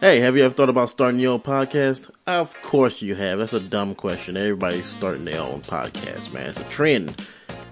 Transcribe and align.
Hey, 0.00 0.20
have 0.20 0.36
you 0.36 0.44
ever 0.44 0.54
thought 0.54 0.68
about 0.68 0.90
starting 0.90 1.18
your 1.18 1.32
own 1.32 1.40
podcast? 1.40 2.08
Of 2.28 2.54
course 2.62 3.02
you 3.02 3.16
have. 3.16 3.40
That's 3.40 3.52
a 3.52 3.58
dumb 3.58 3.96
question. 3.96 4.36
Everybody's 4.36 4.86
starting 4.86 5.24
their 5.24 5.40
own 5.40 5.60
podcast, 5.62 6.32
man. 6.32 6.50
It's 6.50 6.60
a 6.60 6.64
trend. 6.64 7.26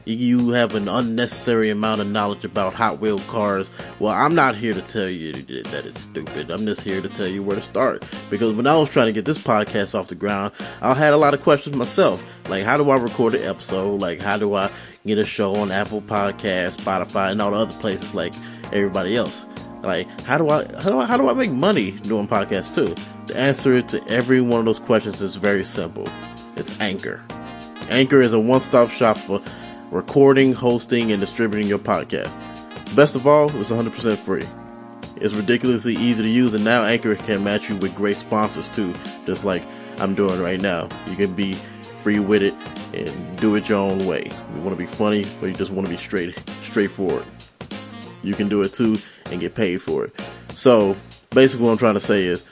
You 0.06 0.50
have 0.50 0.74
an 0.74 0.88
unnecessary 0.88 1.70
amount 1.70 2.00
of 2.00 2.08
knowledge 2.08 2.44
about 2.44 2.74
Hot 2.74 2.98
Wheel 2.98 3.20
cars. 3.20 3.70
Well, 4.00 4.12
I'm 4.12 4.34
not 4.34 4.56
here 4.56 4.74
to 4.74 4.82
tell 4.82 5.08
you 5.08 5.34
that 5.34 5.86
it's 5.86 6.00
stupid. 6.00 6.50
I'm 6.50 6.66
just 6.66 6.80
here 6.80 7.00
to 7.00 7.08
tell 7.08 7.28
you 7.28 7.44
where 7.44 7.54
to 7.54 7.62
start. 7.62 8.04
Because 8.28 8.54
when 8.54 8.66
I 8.66 8.76
was 8.76 8.90
trying 8.90 9.06
to 9.06 9.12
get 9.12 9.24
this 9.24 9.38
podcast 9.38 9.94
off 9.96 10.08
the 10.08 10.16
ground, 10.16 10.52
I 10.80 10.94
had 10.94 11.12
a 11.12 11.16
lot 11.16 11.32
of 11.32 11.42
questions 11.42 11.76
myself. 11.76 12.24
Like, 12.48 12.64
how 12.64 12.76
do 12.76 12.90
I 12.90 12.96
record 12.96 13.36
an 13.36 13.44
episode? 13.44 14.00
Like, 14.00 14.18
how 14.18 14.36
do 14.36 14.52
I 14.54 14.72
get 15.06 15.18
a 15.18 15.24
show 15.24 15.54
on 15.54 15.70
Apple 15.70 16.02
Podcasts, 16.02 16.80
Spotify, 16.80 17.30
and 17.30 17.40
all 17.40 17.52
the 17.52 17.58
other 17.58 17.74
places 17.74 18.16
like 18.16 18.34
everybody 18.72 19.14
else? 19.14 19.46
Like, 19.82 20.08
how 20.22 20.38
do 20.38 20.48
I 20.48 20.64
how 20.80 20.90
do 20.90 20.98
I 20.98 21.06
how 21.06 21.16
do 21.16 21.28
I 21.28 21.34
make 21.34 21.50
money 21.50 21.92
doing 21.92 22.26
podcasts 22.26 22.74
too? 22.74 22.94
The 23.26 23.36
answer 23.36 23.82
to 23.82 24.08
every 24.08 24.40
one 24.40 24.60
of 24.60 24.66
those 24.66 24.78
questions 24.78 25.22
is 25.22 25.36
very 25.36 25.64
simple. 25.64 26.08
It's 26.56 26.78
Anchor. 26.80 27.22
Anchor 27.88 28.20
is 28.20 28.32
a 28.32 28.38
one-stop 28.40 28.90
shop 28.90 29.16
for 29.16 29.40
recording, 29.90 30.52
hosting, 30.52 31.12
and 31.12 31.20
distributing 31.20 31.68
your 31.68 31.78
podcast. 31.78 32.36
Best 32.94 33.14
of 33.14 33.26
all, 33.26 33.54
it's 33.56 33.70
100% 33.70 34.16
free. 34.16 34.44
It's 35.16 35.34
ridiculously 35.34 35.94
easy 35.96 36.22
to 36.22 36.28
use, 36.28 36.54
and 36.54 36.64
now 36.64 36.84
Anchor 36.84 37.14
can 37.14 37.44
match 37.44 37.68
you 37.68 37.76
with 37.76 37.94
great 37.94 38.16
sponsors 38.16 38.68
too, 38.70 38.94
just 39.24 39.44
like 39.44 39.62
I'm 39.98 40.14
doing 40.14 40.40
right 40.40 40.60
now. 40.60 40.88
You 41.08 41.16
can 41.16 41.34
be 41.34 41.54
free 41.54 42.18
with 42.18 42.42
it 42.42 42.54
and 42.92 43.38
do 43.38 43.54
it 43.54 43.68
your 43.68 43.78
own 43.78 44.06
way. 44.06 44.30
You 44.54 44.60
want 44.60 44.70
to 44.70 44.76
be 44.76 44.86
funny, 44.86 45.24
or 45.40 45.48
you 45.48 45.54
just 45.54 45.70
want 45.70 45.86
to 45.86 45.90
be 45.90 45.96
straight, 45.96 46.38
straightforward. 46.64 47.24
You 48.26 48.34
can 48.34 48.48
do 48.48 48.62
it 48.62 48.72
too 48.74 48.98
and 49.30 49.40
get 49.40 49.54
paid 49.54 49.80
for 49.80 50.04
it. 50.04 50.20
So 50.54 50.96
basically, 51.30 51.64
what 51.64 51.72
I'm 51.72 51.78
trying 51.78 51.94
to 51.94 52.00
say 52.00 52.24
is, 52.24 52.44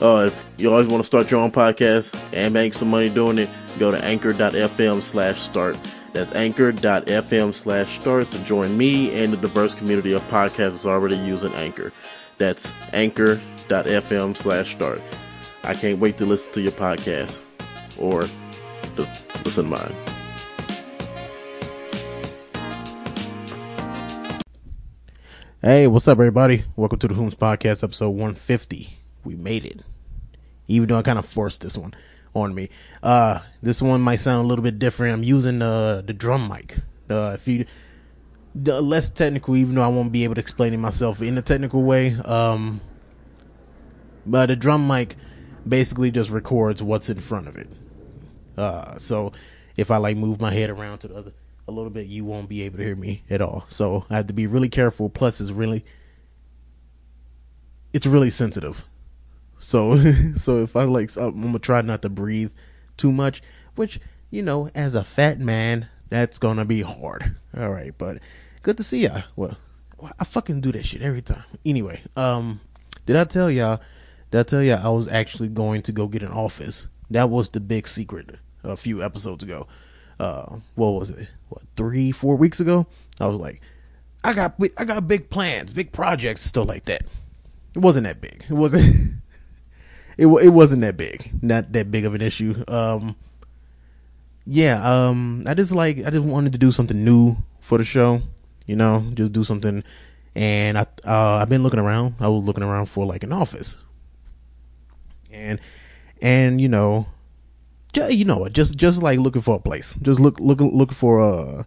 uh, 0.00 0.24
if 0.28 0.44
you 0.56 0.70
always 0.70 0.86
want 0.86 1.00
to 1.00 1.06
start 1.06 1.30
your 1.30 1.40
own 1.40 1.50
podcast 1.50 2.18
and 2.32 2.52
make 2.54 2.74
some 2.74 2.88
money 2.88 3.08
doing 3.08 3.38
it, 3.38 3.48
go 3.78 3.90
to 3.90 4.02
anchor.fm 4.04 5.02
slash 5.02 5.40
start. 5.40 5.76
That's 6.12 6.30
anchor.fm 6.32 7.54
slash 7.54 8.00
start 8.00 8.30
to 8.30 8.38
join 8.44 8.76
me 8.76 9.22
and 9.22 9.32
the 9.32 9.36
diverse 9.36 9.74
community 9.74 10.12
of 10.12 10.22
podcasters 10.28 10.86
already 10.86 11.16
using 11.16 11.52
Anchor. 11.54 11.92
That's 12.38 12.72
anchor.fm 12.92 14.36
slash 14.36 14.72
start. 14.72 15.02
I 15.62 15.74
can't 15.74 15.98
wait 15.98 16.16
to 16.18 16.26
listen 16.26 16.52
to 16.52 16.60
your 16.62 16.72
podcast 16.72 17.42
or 17.98 18.28
listen 19.44 19.64
to 19.64 19.70
mine. 19.70 20.15
Hey, 25.66 25.88
what's 25.88 26.06
up, 26.06 26.20
everybody? 26.20 26.62
Welcome 26.76 27.00
to 27.00 27.08
the 27.08 27.14
Whomst 27.14 27.38
Podcast, 27.38 27.82
episode 27.82 28.10
150. 28.10 28.88
We 29.24 29.34
made 29.34 29.64
it. 29.64 29.82
Even 30.68 30.88
though 30.88 30.96
I 30.96 31.02
kind 31.02 31.18
of 31.18 31.26
forced 31.26 31.62
this 31.62 31.76
one 31.76 31.92
on 32.34 32.54
me. 32.54 32.68
Uh, 33.02 33.40
this 33.62 33.82
one 33.82 34.00
might 34.00 34.20
sound 34.20 34.44
a 34.44 34.46
little 34.46 34.62
bit 34.62 34.78
different. 34.78 35.14
I'm 35.14 35.24
using 35.24 35.60
uh, 35.60 36.02
the 36.02 36.12
drum 36.12 36.48
mic. 36.48 36.76
Uh, 37.10 37.32
if 37.34 37.48
you 37.48 37.64
the 38.54 38.80
less 38.80 39.08
technical, 39.08 39.56
even 39.56 39.74
though 39.74 39.82
I 39.82 39.88
won't 39.88 40.12
be 40.12 40.22
able 40.22 40.36
to 40.36 40.40
explain 40.40 40.72
it 40.72 40.76
myself 40.76 41.20
in 41.20 41.36
a 41.36 41.42
technical 41.42 41.82
way. 41.82 42.14
Um, 42.24 42.80
but 44.24 44.46
the 44.46 44.54
drum 44.54 44.86
mic 44.86 45.16
basically 45.66 46.12
just 46.12 46.30
records 46.30 46.80
what's 46.80 47.10
in 47.10 47.18
front 47.18 47.48
of 47.48 47.56
it. 47.56 47.66
Uh, 48.56 48.96
so 48.98 49.32
if 49.76 49.90
I 49.90 49.96
like 49.96 50.16
move 50.16 50.40
my 50.40 50.52
head 50.52 50.70
around 50.70 50.98
to 50.98 51.08
the 51.08 51.16
other 51.16 51.32
a 51.68 51.72
little 51.72 51.90
bit, 51.90 52.06
you 52.06 52.24
won't 52.24 52.48
be 52.48 52.62
able 52.62 52.78
to 52.78 52.84
hear 52.84 52.96
me 52.96 53.22
at 53.28 53.40
all. 53.40 53.64
So 53.68 54.04
I 54.08 54.16
have 54.16 54.26
to 54.26 54.32
be 54.32 54.46
really 54.46 54.68
careful. 54.68 55.08
Plus, 55.08 55.40
it's 55.40 55.50
really 55.50 55.84
it's 57.92 58.06
really 58.06 58.30
sensitive. 58.30 58.84
So 59.58 59.96
so 60.34 60.58
if 60.58 60.76
I 60.76 60.84
like, 60.84 61.16
I'm 61.16 61.40
gonna 61.40 61.58
try 61.58 61.82
not 61.82 62.02
to 62.02 62.08
breathe 62.08 62.52
too 62.96 63.12
much, 63.12 63.42
which 63.74 64.00
you 64.30 64.42
know, 64.42 64.70
as 64.74 64.94
a 64.94 65.04
fat 65.04 65.38
man, 65.38 65.88
that's 66.08 66.38
gonna 66.38 66.64
be 66.64 66.82
hard. 66.82 67.36
All 67.56 67.70
right, 67.70 67.92
but 67.96 68.18
good 68.62 68.76
to 68.76 68.84
see 68.84 69.04
ya. 69.04 69.22
Well, 69.34 69.56
I 70.18 70.24
fucking 70.24 70.60
do 70.60 70.72
that 70.72 70.84
shit 70.84 71.02
every 71.02 71.22
time. 71.22 71.44
Anyway, 71.64 72.00
um, 72.16 72.60
did 73.06 73.16
I 73.16 73.24
tell 73.24 73.50
y'all? 73.50 73.80
Did 74.30 74.40
I 74.40 74.42
tell 74.42 74.62
y'all 74.62 74.84
I 74.84 74.90
was 74.90 75.08
actually 75.08 75.48
going 75.48 75.82
to 75.82 75.92
go 75.92 76.06
get 76.06 76.22
an 76.22 76.32
office? 76.32 76.88
That 77.10 77.30
was 77.30 77.48
the 77.48 77.60
big 77.60 77.86
secret 77.86 78.36
a 78.64 78.76
few 78.76 79.02
episodes 79.02 79.44
ago. 79.44 79.68
Uh, 80.18 80.58
what 80.74 80.90
was 80.90 81.10
it? 81.10 81.28
What 81.48 81.62
three, 81.76 82.12
four 82.12 82.36
weeks 82.36 82.60
ago? 82.60 82.86
I 83.20 83.26
was 83.26 83.38
like, 83.38 83.60
I 84.24 84.32
got, 84.32 84.54
I 84.76 84.84
got 84.84 85.06
big 85.06 85.30
plans, 85.30 85.70
big 85.70 85.92
projects, 85.92 86.40
stuff 86.40 86.68
like 86.68 86.84
that. 86.86 87.02
It 87.74 87.80
wasn't 87.80 88.04
that 88.04 88.20
big. 88.20 88.44
It 88.48 88.54
wasn't. 88.54 88.84
it 90.16 90.26
it 90.26 90.48
wasn't 90.48 90.80
that 90.82 90.96
big. 90.96 91.30
Not 91.42 91.72
that 91.72 91.90
big 91.90 92.06
of 92.06 92.14
an 92.14 92.22
issue. 92.22 92.54
Um, 92.68 93.14
yeah. 94.46 94.82
Um, 94.82 95.42
I 95.46 95.54
just 95.54 95.74
like 95.74 95.98
I 95.98 96.10
just 96.10 96.24
wanted 96.24 96.52
to 96.52 96.58
do 96.58 96.70
something 96.70 97.04
new 97.04 97.36
for 97.60 97.76
the 97.76 97.84
show. 97.84 98.22
You 98.66 98.76
know, 98.76 99.04
just 99.14 99.32
do 99.32 99.44
something. 99.44 99.84
And 100.34 100.78
I 100.78 100.86
uh, 101.04 101.38
I've 101.42 101.50
been 101.50 101.62
looking 101.62 101.80
around. 101.80 102.14
I 102.18 102.28
was 102.28 102.44
looking 102.44 102.64
around 102.64 102.86
for 102.86 103.04
like 103.04 103.24
an 103.24 103.32
office. 103.32 103.76
And 105.30 105.60
and 106.22 106.60
you 106.60 106.68
know 106.68 107.06
you 107.96 108.24
know, 108.24 108.48
just 108.48 108.76
just 108.76 109.02
like 109.02 109.18
looking 109.18 109.42
for 109.42 109.56
a 109.56 109.60
place, 109.60 109.94
just 110.02 110.20
look 110.20 110.38
look 110.40 110.60
look 110.60 110.92
for 110.92 111.20
a 111.20 111.66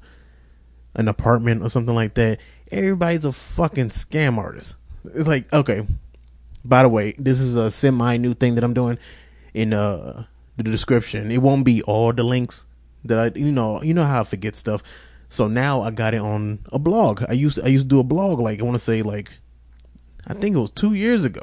an 0.95 1.07
apartment 1.07 1.63
or 1.63 1.69
something 1.69 1.95
like 1.95 2.13
that. 2.16 2.40
Everybody's 2.72 3.25
a 3.25 3.31
fucking 3.31 3.90
scam 3.90 4.38
artist. 4.38 4.78
It's 5.06 5.28
like 5.28 5.51
okay. 5.53 5.85
By 6.63 6.84
the 6.84 6.90
way, 6.90 7.13
this 7.17 7.40
is 7.40 7.56
a 7.56 7.72
semi 7.72 8.17
new 8.17 8.34
thing 8.34 8.56
that 8.56 8.63
I'm 8.63 8.73
doing 8.73 8.97
in 9.53 9.73
uh 9.73 10.25
the 10.57 10.63
description. 10.63 11.31
It 11.31 11.41
won't 11.41 11.66
be 11.66 11.81
all 11.84 12.13
the 12.13 12.23
links 12.23 12.66
that 13.06 13.19
I 13.19 13.38
you 13.38 13.51
know 13.51 13.81
you 13.81 13.94
know 13.94 14.03
how 14.06 14.22
I 14.22 14.23
forget 14.23 14.56
stuff. 14.56 14.84
So 15.29 15.47
now 15.47 15.81
I 15.81 15.91
got 15.91 16.13
it 16.13 16.22
on 16.22 16.59
a 16.72 16.79
blog. 16.79 17.23
I 17.28 17.34
used 17.34 17.59
I 17.63 17.67
used 17.67 17.85
to 17.85 17.90
do 17.90 18.00
a 18.00 18.03
blog 18.03 18.40
like 18.40 18.59
I 18.59 18.63
want 18.63 18.75
to 18.75 18.84
say 18.84 19.01
like 19.01 19.31
I 20.28 20.34
think 20.34 20.56
it 20.56 20.59
was 20.59 20.72
two 20.72 20.94
years 20.94 21.25
ago, 21.25 21.41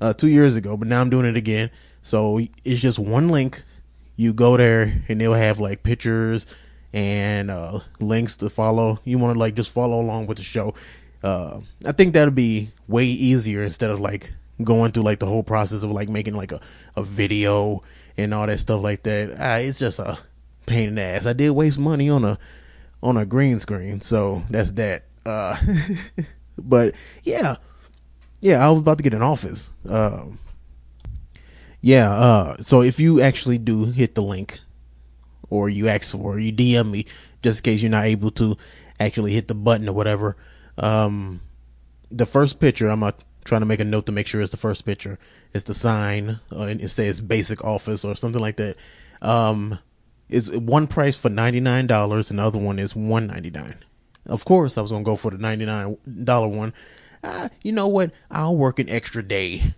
uh, 0.00 0.14
two 0.14 0.28
years 0.28 0.56
ago. 0.56 0.76
But 0.76 0.88
now 0.88 1.00
I'm 1.00 1.10
doing 1.10 1.26
it 1.26 1.36
again. 1.36 1.70
So 2.02 2.38
it's 2.64 2.80
just 2.80 2.98
one 2.98 3.28
link 3.28 3.62
you 4.16 4.32
go 4.32 4.56
there 4.56 5.02
and 5.08 5.20
they'll 5.20 5.34
have 5.34 5.58
like 5.60 5.82
pictures 5.82 6.46
and 6.92 7.50
uh, 7.50 7.80
links 8.00 8.36
to 8.38 8.48
follow. 8.48 9.00
You 9.04 9.18
want 9.18 9.34
to 9.34 9.38
like 9.38 9.54
just 9.54 9.72
follow 9.72 10.00
along 10.00 10.26
with 10.26 10.38
the 10.38 10.44
show. 10.44 10.74
Uh, 11.22 11.60
I 11.84 11.92
think 11.92 12.14
that'll 12.14 12.34
be 12.34 12.70
way 12.86 13.04
easier 13.04 13.62
instead 13.62 13.90
of 13.90 13.98
like 13.98 14.32
going 14.62 14.92
through 14.92 15.02
like 15.02 15.18
the 15.18 15.26
whole 15.26 15.42
process 15.42 15.82
of 15.82 15.90
like 15.90 16.08
making 16.08 16.34
like 16.34 16.52
a, 16.52 16.60
a 16.96 17.02
video 17.02 17.82
and 18.16 18.32
all 18.32 18.46
that 18.46 18.58
stuff 18.58 18.82
like 18.82 19.02
that. 19.02 19.34
Ah, 19.38 19.56
it's 19.56 19.78
just 19.78 19.98
a 19.98 20.18
pain 20.66 20.90
in 20.90 20.94
the 20.94 21.02
ass. 21.02 21.26
I 21.26 21.32
did 21.32 21.50
waste 21.50 21.78
money 21.78 22.08
on 22.08 22.24
a 22.24 22.38
on 23.02 23.16
a 23.16 23.26
green 23.26 23.58
screen, 23.58 24.00
so 24.00 24.42
that's 24.50 24.72
that. 24.74 25.04
Uh, 25.26 25.56
but 26.58 26.94
yeah, 27.24 27.56
yeah, 28.40 28.64
I 28.64 28.70
was 28.70 28.80
about 28.80 28.98
to 28.98 29.04
get 29.04 29.14
an 29.14 29.22
office. 29.22 29.70
Um, 29.88 30.38
yeah, 31.84 32.10
uh, 32.10 32.56
so 32.62 32.80
if 32.80 32.98
you 32.98 33.20
actually 33.20 33.58
do 33.58 33.84
hit 33.84 34.14
the 34.14 34.22
link, 34.22 34.58
or 35.50 35.68
you 35.68 35.86
ask 35.88 36.16
for, 36.16 36.38
you 36.38 36.50
DM 36.50 36.90
me, 36.90 37.04
just 37.42 37.60
in 37.60 37.70
case 37.70 37.82
you're 37.82 37.90
not 37.90 38.06
able 38.06 38.30
to 38.30 38.56
actually 38.98 39.34
hit 39.34 39.48
the 39.48 39.54
button 39.54 39.86
or 39.86 39.94
whatever. 39.94 40.34
Um, 40.78 41.42
the 42.10 42.24
first 42.24 42.58
picture, 42.58 42.88
I'm 42.88 43.00
not 43.00 43.22
trying 43.44 43.60
to 43.60 43.66
make 43.66 43.80
a 43.80 43.84
note 43.84 44.06
to 44.06 44.12
make 44.12 44.26
sure 44.26 44.40
it's 44.40 44.50
the 44.50 44.56
first 44.56 44.86
picture. 44.86 45.18
It's 45.52 45.64
the 45.64 45.74
sign, 45.74 46.40
uh, 46.50 46.62
and 46.62 46.80
it 46.80 46.88
says 46.88 47.20
basic 47.20 47.62
office 47.62 48.02
or 48.02 48.16
something 48.16 48.40
like 48.40 48.56
that. 48.56 48.76
Um, 49.20 49.78
is 50.30 50.50
one 50.52 50.86
price 50.86 51.20
for 51.20 51.28
ninety 51.28 51.60
nine 51.60 51.86
dollars, 51.86 52.30
and 52.30 52.38
the 52.38 52.44
other 52.44 52.58
one 52.58 52.78
is 52.78 52.96
one 52.96 53.26
ninety 53.26 53.50
nine. 53.50 53.76
Of 54.24 54.46
course, 54.46 54.78
I 54.78 54.80
was 54.80 54.90
gonna 54.90 55.04
go 55.04 55.16
for 55.16 55.30
the 55.30 55.36
ninety 55.36 55.66
nine 55.66 55.98
dollar 56.24 56.48
one. 56.48 56.72
Uh, 57.22 57.50
you 57.60 57.72
know 57.72 57.88
what? 57.88 58.10
I'll 58.30 58.56
work 58.56 58.78
an 58.78 58.88
extra 58.88 59.22
day 59.22 59.74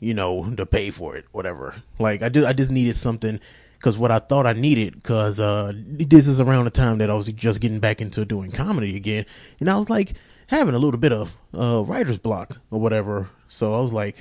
you 0.00 0.14
know, 0.14 0.52
to 0.56 0.66
pay 0.66 0.90
for 0.90 1.16
it, 1.16 1.24
whatever. 1.32 1.74
Like 1.98 2.22
I 2.22 2.28
do, 2.28 2.46
I 2.46 2.52
just 2.52 2.70
needed 2.70 2.94
something 2.94 3.40
because 3.78 3.98
what 3.98 4.10
I 4.10 4.18
thought 4.18 4.46
I 4.46 4.52
needed, 4.52 4.94
because 4.94 5.40
uh, 5.40 5.72
this 5.74 6.26
is 6.26 6.40
around 6.40 6.64
the 6.64 6.70
time 6.70 6.98
that 6.98 7.10
I 7.10 7.14
was 7.14 7.30
just 7.32 7.60
getting 7.60 7.80
back 7.80 8.00
into 8.00 8.24
doing 8.24 8.50
comedy 8.50 8.96
again, 8.96 9.24
and 9.60 9.70
I 9.70 9.76
was 9.76 9.90
like 9.90 10.14
having 10.48 10.74
a 10.74 10.78
little 10.78 11.00
bit 11.00 11.12
of 11.12 11.36
uh, 11.54 11.82
writer's 11.84 12.18
block 12.18 12.56
or 12.70 12.80
whatever. 12.80 13.30
So 13.46 13.74
I 13.74 13.80
was 13.80 13.92
like, 13.92 14.16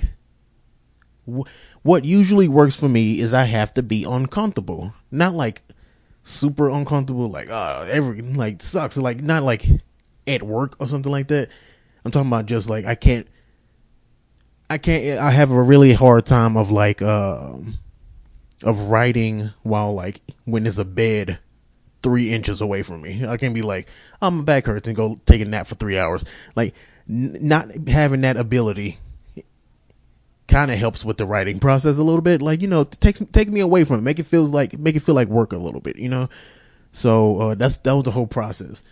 what 1.83 2.05
usually 2.05 2.47
works 2.47 2.75
for 2.75 2.87
me 2.87 3.19
is 3.19 3.33
I 3.33 3.43
have 3.45 3.73
to 3.73 3.83
be 3.83 4.03
uncomfortable, 4.03 4.93
not 5.11 5.33
like 5.33 5.61
super 6.23 6.69
uncomfortable, 6.69 7.29
like 7.29 7.49
uh, 7.49 7.85
every 7.89 8.21
like 8.21 8.61
sucks, 8.61 8.97
like 8.97 9.21
not 9.21 9.43
like 9.43 9.65
at 10.25 10.43
work 10.43 10.75
or 10.79 10.87
something 10.87 11.11
like 11.11 11.27
that. 11.27 11.49
I'm 12.05 12.11
talking 12.11 12.29
about 12.29 12.45
just 12.45 12.69
like 12.69 12.85
I 12.85 12.95
can't 12.95 13.27
I 14.69 14.77
can't. 14.77 15.19
I 15.19 15.31
have 15.31 15.51
a 15.51 15.61
really 15.61 15.93
hard 15.93 16.25
time 16.25 16.57
of 16.57 16.71
like 16.71 17.01
um 17.01 17.75
of 18.63 18.89
writing 18.89 19.49
while 19.63 19.93
like 19.93 20.21
when 20.45 20.63
there's 20.63 20.79
a 20.79 20.85
bed 20.85 21.39
three 22.03 22.31
inches 22.31 22.61
away 22.61 22.83
from 22.83 23.01
me. 23.01 23.25
I 23.25 23.37
can 23.37 23.53
be 23.53 23.61
like, 23.61 23.87
oh, 24.21 24.31
my 24.31 24.43
back 24.43 24.65
hurts 24.65 24.87
and 24.87 24.95
go 24.95 25.17
take 25.25 25.41
a 25.41 25.45
nap 25.45 25.67
for 25.67 25.75
three 25.75 25.97
hours. 25.97 26.25
Like 26.55 26.73
n- 27.09 27.37
not 27.41 27.69
having 27.87 28.21
that 28.21 28.37
ability 28.37 28.97
kind 30.47 30.71
of 30.71 30.77
helps 30.77 31.03
with 31.03 31.17
the 31.17 31.25
writing 31.25 31.59
process 31.59 31.97
a 31.97 32.03
little 32.03 32.21
bit. 32.21 32.41
Like 32.41 32.61
you 32.61 32.67
know, 32.67 32.83
takes 32.83 33.19
take 33.31 33.49
me 33.49 33.59
away 33.59 33.83
from 33.83 33.99
it, 33.99 34.03
make 34.03 34.19
it 34.19 34.25
feels 34.25 34.51
like 34.51 34.77
make 34.77 34.95
it 34.95 35.01
feel 35.01 35.15
like 35.15 35.27
work 35.27 35.53
a 35.53 35.57
little 35.57 35.81
bit. 35.81 35.97
You 35.97 36.09
know, 36.09 36.29
so 36.91 37.39
uh, 37.39 37.55
that's 37.55 37.77
that 37.77 37.93
was 37.93 38.03
the 38.03 38.11
whole 38.11 38.27
process. 38.27 38.83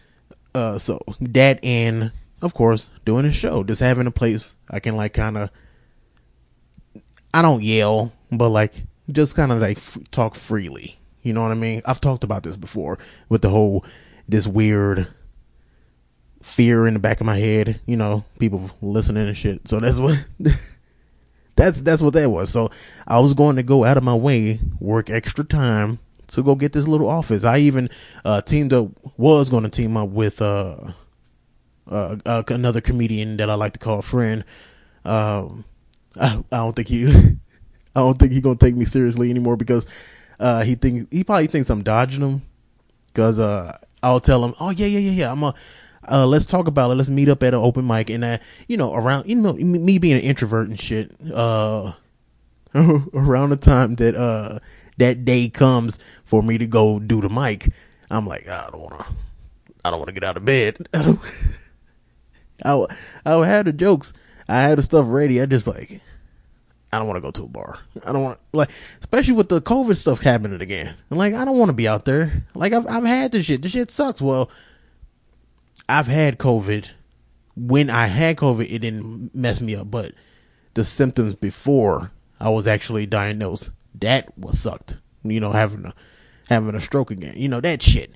Uh, 0.54 0.78
so 0.78 1.00
that 1.20 1.64
and 1.64 2.14
of 2.42 2.54
course 2.54 2.90
doing 3.04 3.26
a 3.26 3.32
show, 3.32 3.64
just 3.64 3.82
having 3.82 4.08
a 4.08 4.12
place 4.12 4.56
I 4.70 4.80
can 4.80 4.96
like 4.96 5.14
kind 5.14 5.38
of. 5.38 5.50
I 7.36 7.42
don't 7.42 7.62
yell, 7.62 8.14
but 8.32 8.48
like 8.48 8.86
just 9.12 9.36
kind 9.36 9.52
of 9.52 9.60
like 9.60 9.76
f- 9.76 9.98
talk 10.10 10.36
freely. 10.36 10.98
You 11.22 11.34
know 11.34 11.42
what 11.42 11.52
I 11.52 11.56
mean? 11.56 11.82
I've 11.86 12.00
talked 12.00 12.24
about 12.24 12.44
this 12.44 12.56
before 12.56 12.98
with 13.28 13.42
the 13.42 13.50
whole 13.50 13.84
this 14.26 14.48
weird 14.48 15.10
fear 16.42 16.88
in 16.88 16.94
the 16.94 17.00
back 17.02 17.20
of 17.20 17.26
my 17.26 17.36
head, 17.36 17.82
you 17.86 17.98
know, 17.98 18.24
people 18.40 18.72
listening 18.82 19.28
and 19.28 19.36
shit. 19.36 19.68
So 19.68 19.82
that's 19.82 20.00
what 20.00 20.26
that's 21.58 21.82
that's 21.82 22.02
what 22.02 22.14
that 22.14 22.30
was. 22.30 22.52
So 22.52 22.70
I 23.06 23.20
was 23.20 23.34
going 23.34 23.58
to 23.58 23.64
go 23.64 23.84
out 23.84 23.98
of 23.98 24.04
my 24.06 24.16
way, 24.16 24.58
work 24.80 25.10
extra 25.10 25.44
time 25.44 26.00
to 26.28 26.42
go 26.42 26.56
get 26.56 26.72
this 26.72 26.88
little 26.88 27.10
office. 27.10 27.44
I 27.44 27.58
even 27.58 27.90
uh, 28.24 28.44
teamed 28.44 28.72
up 28.72 28.92
was 29.18 29.50
going 29.50 29.64
to 29.64 29.70
team 29.70 29.98
up 29.98 30.08
with 30.08 30.42
uh, 30.42 30.78
uh, 31.92 32.16
uh, 32.26 32.44
another 32.48 32.80
comedian 32.80 33.36
that 33.38 33.50
I 33.50 33.56
like 33.56 33.74
to 33.74 33.80
call 33.80 34.00
a 34.00 34.04
friend. 34.04 34.46
Um, 35.04 35.66
I, 36.20 36.44
I 36.52 36.58
don't 36.58 36.76
think 36.76 36.88
he 36.88 37.06
I 37.96 38.00
don't 38.00 38.18
think 38.18 38.32
he 38.32 38.42
gonna 38.42 38.58
take 38.58 38.76
me 38.76 38.86
seriously 38.86 39.30
anymore 39.30 39.58
because 39.58 39.88
uh, 40.40 40.64
he 40.64 40.76
think 40.76 41.12
he 41.12 41.24
probably 41.24 41.48
thinks 41.48 41.70
I'm 41.70 41.84
dodging 41.84 42.22
him 42.22 42.42
because 43.08 43.40
uh, 43.40 43.78
I'll 44.04 44.20
tell 44.20 44.44
him, 44.44 44.54
oh 44.60 44.72
yeah 44.72 44.88
yeah 44.88 45.00
yeah 45.00 45.12
yeah 45.12 45.32
I'm 45.32 45.44
a 45.44 45.54
uh, 46.08 46.26
let's 46.26 46.46
talk 46.46 46.68
about 46.68 46.92
it. 46.92 46.96
Let's 46.96 47.10
meet 47.10 47.30
up 47.30 47.44
at 47.44 47.54
an 47.54 47.60
open 47.60 47.88
mic. 47.88 48.10
And, 48.10 48.24
uh, 48.24 48.38
you 48.68 48.78
know, 48.78 48.94
around, 48.94 49.28
you 49.28 49.36
know, 49.36 49.54
me 49.54 49.98
being 49.98 50.16
an 50.16 50.22
introvert 50.22 50.70
and 50.70 50.80
shit, 50.80 51.12
uh, 51.34 51.94
around 52.76 53.50
the 53.50 53.58
time 53.58 53.96
that, 53.96 54.16
uh, 54.16 54.60
that 54.98 55.26
day 55.26 55.50
comes 55.50 56.00
for 56.24 56.42
me 56.42 56.58
to 56.58 56.68
go 56.68 57.00
do 57.00 57.22
the 57.22 57.30
mic, 57.30 57.70
I'm 58.10 58.28
like, 58.28 58.48
I 58.48 58.70
don't 58.72 58.82
want 58.82 59.00
to, 59.00 59.06
I 59.84 59.90
don't 59.90 60.00
want 60.00 60.10
to 60.10 60.14
get 60.14 60.24
out 60.24 60.38
of 60.38 60.46
bed. 60.46 60.88
I 60.94 61.18
I, 62.64 62.86
I 63.26 63.46
had 63.46 63.66
the 63.66 63.74
jokes. 63.74 64.14
I 64.48 64.62
had 64.62 64.78
the 64.78 64.84
stuff 64.84 65.06
ready. 65.08 65.42
I 65.42 65.46
just 65.46 65.68
like, 65.68 65.92
I 66.92 67.00
don't 67.00 67.08
want 67.08 67.18
to 67.18 67.22
go 67.22 67.32
to 67.32 67.44
a 67.44 67.48
bar. 67.48 67.80
I 68.06 68.12
don't 68.14 68.24
want 68.24 68.40
like, 68.54 68.70
especially 69.00 69.34
with 69.34 69.50
the 69.50 69.62
COVID 69.62 69.96
stuff 69.98 70.22
happening 70.22 70.62
again. 70.62 70.96
Like, 71.10 71.34
I 71.34 71.46
don't 71.46 71.58
want 71.58 71.70
to 71.70 71.76
be 71.76 71.88
out 71.88 72.06
there. 72.06 72.46
Like, 72.54 72.74
I've 72.74 72.88
I've 72.88 73.04
had 73.04 73.32
this 73.32 73.46
shit. 73.46 73.62
This 73.62 73.72
shit 73.72 73.92
sucks. 73.92 74.22
Well, 74.22 74.50
I've 75.90 76.08
had 76.08 76.38
COVID. 76.38 76.90
When 77.58 77.90
I 77.90 78.08
had 78.08 78.38
COVID, 78.38 78.72
it 78.72 78.80
didn't 78.80 79.34
mess 79.34 79.62
me 79.62 79.76
up, 79.76 79.90
but 79.90 80.14
the 80.74 80.84
symptoms 80.84 81.36
before 81.36 82.12
I 82.40 82.50
was 82.50 82.68
actually 82.68 83.06
diagnosed, 83.06 83.70
that 84.00 84.38
was 84.38 84.60
sucked. 84.60 85.00
You 85.24 85.40
know, 85.40 85.52
having 85.52 85.86
a 85.86 85.94
having 86.50 86.76
a 86.76 86.82
stroke 86.82 87.12
again. 87.12 87.34
You 87.38 87.48
know 87.48 87.62
that 87.62 87.82
shit. 87.82 88.16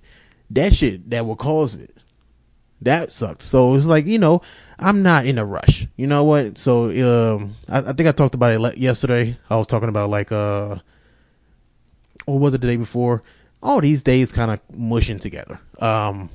That 0.52 0.74
shit 0.74 1.10
that 1.10 1.26
will 1.26 1.36
cause 1.36 1.76
it. 1.76 1.96
That 2.82 3.12
sucked. 3.12 3.42
So 3.42 3.76
it's 3.76 3.88
like 3.88 4.06
you 4.06 4.18
know, 4.18 4.42
I'm 4.78 5.04
not 5.04 5.26
in 5.26 5.38
a 5.38 5.46
rush. 5.46 5.88
You 5.98 6.08
know 6.08 6.24
what? 6.24 6.58
So 6.58 6.86
um, 6.86 7.56
I, 7.68 7.80
I 7.80 7.94
think 7.94 8.08
I 8.08 8.12
talked 8.12 8.36
about 8.36 8.54
it 8.54 8.78
yesterday. 8.78 9.38
I 9.50 9.58
was 9.58 9.68
talking 9.68 9.90
about 9.90 10.10
like 10.10 10.32
uh, 10.32 10.78
or 12.26 12.40
was 12.40 12.54
it 12.54 12.62
the 12.62 12.68
day 12.68 12.78
before? 12.78 13.24
All 13.62 13.82
these 13.82 14.02
days 14.02 14.32
kind 14.32 14.52
of 14.52 14.62
mushing 14.74 15.20
together. 15.20 15.60
Um, 15.80 16.30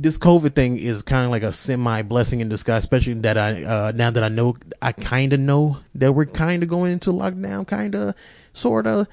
this 0.00 0.16
COVID 0.16 0.54
thing 0.54 0.78
is 0.78 1.02
kind 1.02 1.26
of 1.26 1.30
like 1.30 1.42
a 1.42 1.52
semi 1.52 2.00
blessing 2.02 2.40
in 2.40 2.48
disguise, 2.48 2.78
especially 2.84 3.14
that 3.14 3.36
I 3.36 3.64
uh, 3.64 3.92
now 3.94 4.10
that 4.10 4.24
I 4.24 4.28
know 4.28 4.56
I 4.80 4.92
kind 4.92 5.34
of 5.34 5.40
know 5.40 5.78
that 5.96 6.12
we're 6.12 6.24
kind 6.24 6.62
of 6.62 6.70
going 6.70 6.92
into 6.92 7.10
lockdown, 7.10 7.66
kind 7.66 7.94
of, 7.94 8.14
sort 8.54 8.86
of. 8.86 9.06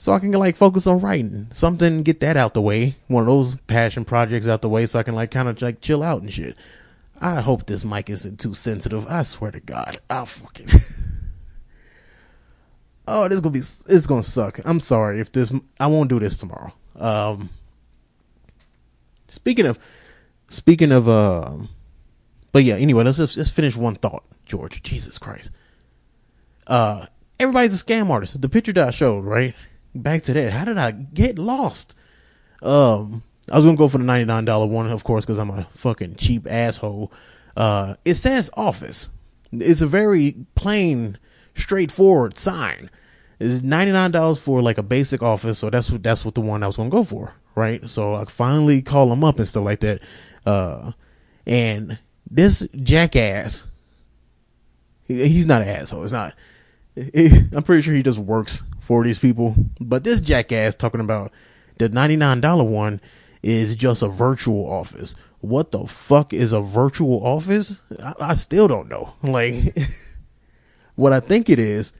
So 0.00 0.14
I 0.14 0.18
can 0.18 0.32
like 0.32 0.56
focus 0.56 0.86
on 0.86 1.00
writing 1.00 1.48
something, 1.50 2.02
get 2.02 2.20
that 2.20 2.38
out 2.38 2.54
the 2.54 2.62
way, 2.62 2.96
one 3.08 3.24
of 3.24 3.26
those 3.26 3.56
passion 3.56 4.06
projects 4.06 4.48
out 4.48 4.62
the 4.62 4.68
way, 4.70 4.86
so 4.86 4.98
I 4.98 5.02
can 5.02 5.14
like 5.14 5.30
kind 5.30 5.46
of 5.46 5.60
like 5.60 5.82
chill 5.82 6.02
out 6.02 6.22
and 6.22 6.32
shit. 6.32 6.56
I 7.20 7.42
hope 7.42 7.66
this 7.66 7.84
mic 7.84 8.08
isn't 8.08 8.40
too 8.40 8.54
sensitive. 8.54 9.06
I 9.08 9.20
swear 9.20 9.50
to 9.50 9.60
God, 9.60 10.00
I'll 10.08 10.24
fucking. 10.24 10.68
oh, 13.08 13.28
this 13.28 13.40
gonna 13.40 13.52
be 13.52 13.58
it's 13.58 14.06
gonna 14.06 14.22
suck. 14.22 14.60
I'm 14.64 14.80
sorry 14.80 15.20
if 15.20 15.32
this. 15.32 15.54
I 15.78 15.88
won't 15.88 16.08
do 16.08 16.18
this 16.18 16.38
tomorrow. 16.38 16.72
Um, 16.96 17.50
Speaking 19.28 19.66
of, 19.66 19.78
speaking 20.48 20.92
of, 20.92 21.10
uh, 21.10 21.58
but 22.52 22.64
yeah. 22.64 22.76
Anyway, 22.76 23.04
let's 23.04 23.18
let's 23.18 23.50
finish 23.50 23.76
one 23.76 23.96
thought, 23.96 24.24
George. 24.46 24.82
Jesus 24.82 25.18
Christ. 25.18 25.50
Uh, 26.66 27.04
everybody's 27.38 27.78
a 27.78 27.84
scam 27.84 28.08
artist. 28.08 28.40
The 28.40 28.48
picture 28.48 28.72
that 28.72 28.88
I 28.88 28.92
showed, 28.92 29.26
right? 29.26 29.54
Back 29.94 30.22
to 30.22 30.32
that. 30.34 30.52
How 30.52 30.64
did 30.64 30.78
I 30.78 30.92
get 30.92 31.38
lost? 31.38 31.96
Um, 32.62 33.22
I 33.50 33.56
was 33.56 33.64
gonna 33.64 33.76
go 33.76 33.88
for 33.88 33.98
the 33.98 34.04
ninety 34.04 34.24
nine 34.24 34.44
dollar 34.44 34.66
one, 34.66 34.88
of 34.88 35.04
course, 35.04 35.24
because 35.24 35.38
I'm 35.38 35.50
a 35.50 35.64
fucking 35.72 36.16
cheap 36.16 36.46
asshole. 36.48 37.12
Uh, 37.56 37.94
it 38.04 38.14
says 38.14 38.50
office. 38.56 39.10
It's 39.52 39.82
a 39.82 39.86
very 39.86 40.36
plain, 40.54 41.18
straightforward 41.54 42.38
sign. 42.38 42.90
It's 43.40 43.62
ninety 43.62 43.92
nine 43.92 44.12
dollars 44.12 44.40
for 44.40 44.62
like 44.62 44.78
a 44.78 44.82
basic 44.82 45.22
office, 45.22 45.58
so 45.58 45.70
that's 45.70 45.90
what 45.90 46.02
that's 46.02 46.24
what 46.24 46.34
the 46.34 46.40
one 46.40 46.62
I 46.62 46.66
was 46.66 46.76
gonna 46.76 46.90
go 46.90 47.02
for 47.02 47.34
right? 47.54 47.84
So 47.88 48.14
I 48.14 48.24
finally 48.24 48.82
call 48.82 49.12
him 49.12 49.24
up 49.24 49.38
and 49.38 49.48
stuff 49.48 49.64
like 49.64 49.80
that. 49.80 50.02
Uh, 50.46 50.92
and 51.46 51.98
this 52.30 52.66
jackass, 52.82 53.66
he's 55.06 55.46
not 55.46 55.62
an 55.62 55.68
asshole. 55.68 56.04
It's 56.04 56.12
not. 56.12 56.34
I'm 56.96 57.62
pretty 57.62 57.82
sure 57.82 57.94
he 57.94 58.02
just 58.02 58.18
works 58.18 58.62
for 58.80 59.04
these 59.04 59.18
people. 59.18 59.54
But 59.80 60.04
this 60.04 60.20
jackass 60.20 60.74
talking 60.74 61.00
about 61.00 61.32
the 61.78 61.88
$99 61.88 62.68
one 62.68 63.00
is 63.42 63.76
just 63.76 64.02
a 64.02 64.08
virtual 64.08 64.70
office. 64.70 65.16
What 65.40 65.70
the 65.70 65.86
fuck 65.86 66.32
is 66.32 66.52
a 66.52 66.60
virtual 66.60 67.24
office? 67.24 67.82
I, 68.02 68.14
I 68.20 68.34
still 68.34 68.68
don't 68.68 68.88
know. 68.88 69.12
Like, 69.22 69.76
what 70.96 71.12
I 71.12 71.20
think 71.20 71.48
it 71.48 71.58
is, 71.58 71.92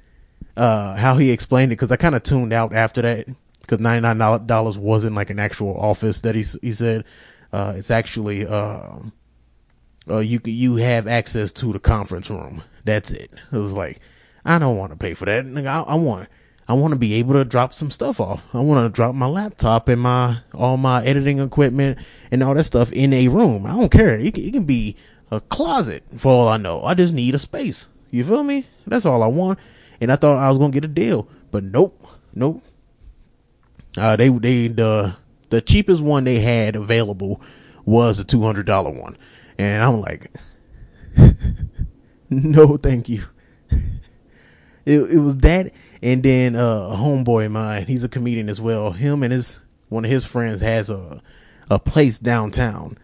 uh, 0.57 0.97
how 0.97 1.17
he 1.17 1.31
explained 1.31 1.73
it, 1.73 1.77
because 1.77 1.93
I 1.93 1.97
kind 1.97 2.15
of 2.15 2.23
tuned 2.23 2.53
out 2.53 2.75
after 2.75 3.03
that 3.03 3.27
because 3.71 3.81
ninety 3.81 4.03
nine 4.03 4.47
dollars 4.47 4.77
wasn't 4.77 5.15
like 5.15 5.31
an 5.31 5.39
actual 5.39 5.79
office 5.79 6.21
that 6.23 6.35
he 6.35 6.45
he 6.61 6.73
said. 6.73 7.05
Uh, 7.53 7.75
it's 7.77 7.91
actually 7.91 8.47
uh, 8.47 8.99
uh, 10.09 10.19
you 10.19 10.41
you 10.45 10.77
have 10.77 11.07
access 11.07 11.53
to 11.53 11.73
the 11.73 11.79
conference 11.79 12.31
room. 12.31 12.63
That's 12.85 13.13
it. 13.13 13.31
It 13.53 13.57
was 13.57 13.75
like 13.77 14.01
I 14.45 14.59
don't 14.59 14.77
want 14.77 14.93
to 14.93 14.99
pay 14.99 15.15
for 15.15 15.25
that. 15.27 15.47
I, 15.47 15.93
I 15.93 15.95
want 15.95 16.29
I 16.71 16.75
want 16.75 16.95
to 16.95 16.99
be 17.01 17.15
able 17.15 17.35
to 17.35 17.45
drop 17.45 17.73
some 17.73 17.91
stuff 17.91 18.21
off. 18.21 18.45
I 18.55 18.61
want 18.61 18.87
to 18.87 18.95
drop 18.95 19.17
my 19.17 19.27
laptop 19.27 19.89
and 19.89 20.01
my 20.01 20.39
all 20.55 20.77
my 20.77 21.03
editing 21.05 21.41
equipment 21.41 21.99
and 22.31 22.45
all 22.45 22.55
that 22.55 22.63
stuff 22.63 22.93
in 22.93 23.13
a 23.13 23.27
room. 23.27 23.67
I 23.67 23.71
don't 23.71 23.91
care. 23.91 24.17
It 24.17 24.35
can, 24.35 24.45
it 24.45 24.53
can 24.53 24.63
be 24.67 24.95
a 25.33 25.41
closet 25.41 26.05
for 26.17 26.31
all 26.31 26.47
I 26.47 26.59
know. 26.59 26.85
I 26.85 26.95
just 26.95 27.13
need 27.13 27.35
a 27.35 27.41
space. 27.41 27.89
You 28.13 28.23
feel 28.23 28.45
me? 28.45 28.69
That's 28.87 29.05
all 29.05 29.25
I 29.25 29.27
want. 29.27 29.59
And 30.01 30.13
I 30.13 30.17
thought 30.17 30.39
I 30.39 30.49
was 30.49 30.59
gonna 30.59 30.73
get 30.73 30.85
a 30.85 30.89
deal, 30.89 31.27
but 31.51 31.65
nope, 31.65 32.07
nope. 32.37 32.63
Uh, 33.97 34.15
they 34.15 34.29
they 34.29 34.69
the 34.69 35.17
the 35.49 35.61
cheapest 35.61 36.01
one 36.03 36.23
they 36.23 36.39
had 36.39 36.77
available 36.77 37.43
was 37.85 38.21
a 38.21 38.25
two 38.25 38.43
hundred 38.43 38.67
dollar 38.67 38.93
one, 38.93 39.19
and 39.59 39.83
I'm 39.83 40.01
like, 40.01 40.29
no, 42.31 42.77
thank 42.77 43.09
you. 43.09 43.25
it 44.87 45.01
it 45.01 45.19
was 45.19 45.37
that, 45.39 45.73
and 46.03 46.23
then 46.23 46.57
uh, 46.57 46.89
a 46.93 46.97
homeboy 46.97 47.47
of 47.47 47.53
mine, 47.53 47.87
he's 47.87 48.05
a 48.05 48.09
comedian 48.09 48.49
as 48.49 48.61
well. 48.61 48.93
Him 48.93 49.23
and 49.23 49.33
his 49.33 49.63
one 49.89 50.05
of 50.05 50.11
his 50.11 50.27
friends 50.27 50.61
has 50.61 50.91
a 50.91 51.21
a 51.71 51.79
place 51.79 52.19
downtown. 52.19 52.99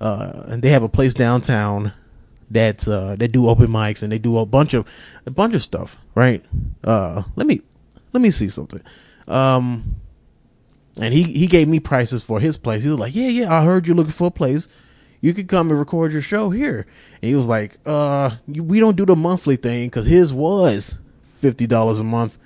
Uh, 0.00 0.44
and 0.48 0.62
they 0.62 0.70
have 0.70 0.82
a 0.82 0.88
place 0.88 1.14
downtown 1.14 1.92
that's 2.50 2.86
uh 2.86 3.16
they 3.18 3.26
do 3.26 3.48
open 3.48 3.68
mics 3.68 4.02
and 4.02 4.12
they 4.12 4.18
do 4.18 4.36
a 4.38 4.44
bunch 4.44 4.74
of 4.74 4.86
a 5.26 5.30
bunch 5.30 5.54
of 5.54 5.62
stuff, 5.62 5.96
right? 6.14 6.44
Uh, 6.82 7.22
let 7.36 7.46
me 7.46 7.60
let 8.12 8.20
me 8.20 8.30
see 8.30 8.48
something. 8.48 8.82
Um, 9.26 9.96
and 11.00 11.12
he, 11.12 11.24
he 11.24 11.46
gave 11.46 11.66
me 11.66 11.80
prices 11.80 12.22
for 12.22 12.38
his 12.38 12.56
place. 12.56 12.84
He 12.84 12.90
was 12.90 12.98
like, 12.98 13.14
yeah, 13.14 13.28
yeah, 13.28 13.52
I 13.52 13.64
heard 13.64 13.86
you're 13.86 13.96
looking 13.96 14.12
for 14.12 14.28
a 14.28 14.30
place. 14.30 14.68
You 15.20 15.34
could 15.34 15.48
come 15.48 15.70
and 15.70 15.78
record 15.78 16.12
your 16.12 16.22
show 16.22 16.50
here. 16.50 16.86
And 17.20 17.28
he 17.28 17.34
was 17.34 17.48
like, 17.48 17.78
uh, 17.86 18.36
we 18.46 18.78
don't 18.78 18.96
do 18.96 19.06
the 19.06 19.16
monthly 19.16 19.56
thing 19.56 19.88
because 19.88 20.06
his 20.06 20.32
was 20.32 20.98
$50 21.44 22.00
a 22.00 22.04
month. 22.04 22.38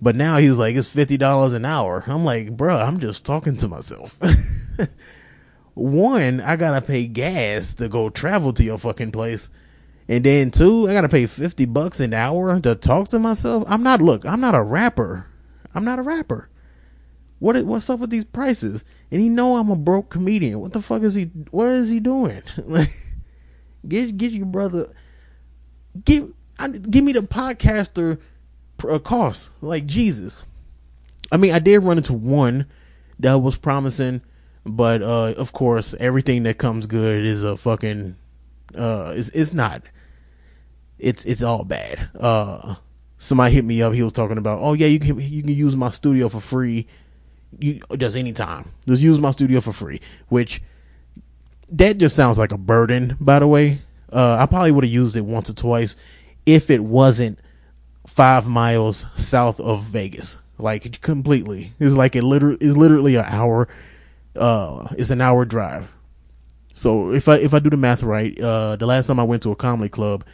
But 0.00 0.16
now 0.16 0.38
he 0.38 0.48
was 0.48 0.58
like, 0.58 0.74
it's 0.74 0.92
$50 0.92 1.54
an 1.54 1.64
hour. 1.64 2.02
I'm 2.06 2.24
like, 2.24 2.56
bro, 2.56 2.76
I'm 2.76 2.98
just 2.98 3.24
talking 3.24 3.56
to 3.58 3.68
myself. 3.68 4.18
One, 5.74 6.40
I 6.40 6.56
gotta 6.56 6.84
pay 6.84 7.06
gas 7.06 7.74
to 7.74 7.88
go 7.88 8.10
travel 8.10 8.52
to 8.54 8.64
your 8.64 8.78
fucking 8.78 9.12
place. 9.12 9.48
And 10.08 10.24
then 10.24 10.50
two, 10.50 10.88
I 10.88 10.92
gotta 10.92 11.08
pay 11.08 11.26
50 11.26 11.66
bucks 11.66 12.00
an 12.00 12.12
hour 12.12 12.58
to 12.60 12.74
talk 12.74 13.08
to 13.08 13.20
myself. 13.20 13.62
I'm 13.68 13.84
not, 13.84 14.02
look, 14.02 14.26
I'm 14.26 14.40
not 14.40 14.56
a 14.56 14.62
rapper. 14.62 15.28
I'm 15.74 15.84
not 15.84 16.00
a 16.00 16.02
rapper. 16.02 16.50
What 17.38 17.64
what's 17.64 17.90
up 17.90 17.98
with 17.98 18.10
these 18.10 18.24
prices? 18.24 18.84
And 19.10 19.20
he 19.20 19.28
know 19.28 19.56
I'm 19.56 19.70
a 19.70 19.76
broke 19.76 20.10
comedian. 20.10 20.60
What 20.60 20.72
the 20.72 20.80
fuck 20.80 21.02
is 21.02 21.14
he? 21.14 21.24
What 21.50 21.70
is 21.70 21.88
he 21.88 21.98
doing? 21.98 22.42
get 23.88 24.16
get 24.16 24.30
your 24.30 24.46
brother. 24.46 24.92
give 26.04 26.32
give 26.88 27.02
me 27.02 27.12
the 27.12 27.22
podcaster 27.22 28.20
cost. 29.00 29.50
Like 29.60 29.86
Jesus. 29.86 30.42
I 31.30 31.36
mean, 31.36 31.52
I 31.52 31.58
did 31.58 31.78
run 31.78 31.96
into 31.96 32.12
one 32.12 32.66
that 33.20 33.34
was 33.34 33.56
promising, 33.56 34.20
but 34.66 35.02
uh, 35.02 35.34
of 35.36 35.52
course, 35.52 35.94
everything 35.98 36.42
that 36.42 36.58
comes 36.58 36.86
good 36.86 37.24
is 37.24 37.42
a 37.42 37.56
fucking 37.56 38.16
uh, 38.74 39.12
it's 39.16 39.28
it's 39.30 39.52
not. 39.52 39.82
It's 40.98 41.24
it's 41.24 41.42
all 41.42 41.64
bad. 41.64 42.08
Uh, 42.18 42.76
somebody 43.18 43.54
hit 43.54 43.64
me 43.64 43.82
up. 43.82 43.92
He 43.92 44.02
was 44.02 44.12
talking 44.12 44.38
about, 44.38 44.60
oh 44.62 44.72
yeah, 44.72 44.86
you 44.86 44.98
can 44.98 45.18
you 45.18 45.42
can 45.42 45.52
use 45.52 45.76
my 45.76 45.90
studio 45.90 46.28
for 46.28 46.40
free. 46.40 46.86
You 47.58 47.80
just 47.96 48.16
anytime. 48.16 48.70
Just 48.86 49.02
use 49.02 49.18
my 49.18 49.30
studio 49.30 49.60
for 49.60 49.72
free. 49.72 50.00
Which 50.28 50.62
that 51.70 51.98
just 51.98 52.16
sounds 52.16 52.38
like 52.38 52.52
a 52.52 52.58
burden. 52.58 53.16
By 53.20 53.38
the 53.40 53.48
way, 53.48 53.78
uh, 54.12 54.36
I 54.40 54.46
probably 54.46 54.72
would 54.72 54.84
have 54.84 54.92
used 54.92 55.16
it 55.16 55.24
once 55.24 55.50
or 55.50 55.54
twice 55.54 55.96
if 56.46 56.70
it 56.70 56.82
wasn't 56.82 57.38
five 58.12 58.46
miles 58.46 59.06
south 59.14 59.58
of 59.58 59.82
Vegas. 59.84 60.38
Like 60.58 61.00
completely, 61.00 61.72
it's 61.80 61.96
like 61.96 62.14
it 62.14 62.22
literally 62.22 62.58
is 62.60 62.76
literally 62.76 63.16
an 63.16 63.24
hour. 63.26 63.68
Uh, 64.36 64.86
it's 64.98 65.10
an 65.10 65.20
hour 65.20 65.44
drive. 65.44 65.90
So 66.74 67.12
if 67.12 67.28
I 67.28 67.36
if 67.38 67.54
I 67.54 67.58
do 67.58 67.70
the 67.70 67.76
math 67.76 68.02
right, 68.02 68.38
uh, 68.38 68.76
the 68.76 68.86
last 68.86 69.06
time 69.06 69.18
I 69.18 69.24
went 69.24 69.42
to 69.42 69.50
a 69.50 69.56
comedy 69.56 69.88
club, 69.88 70.24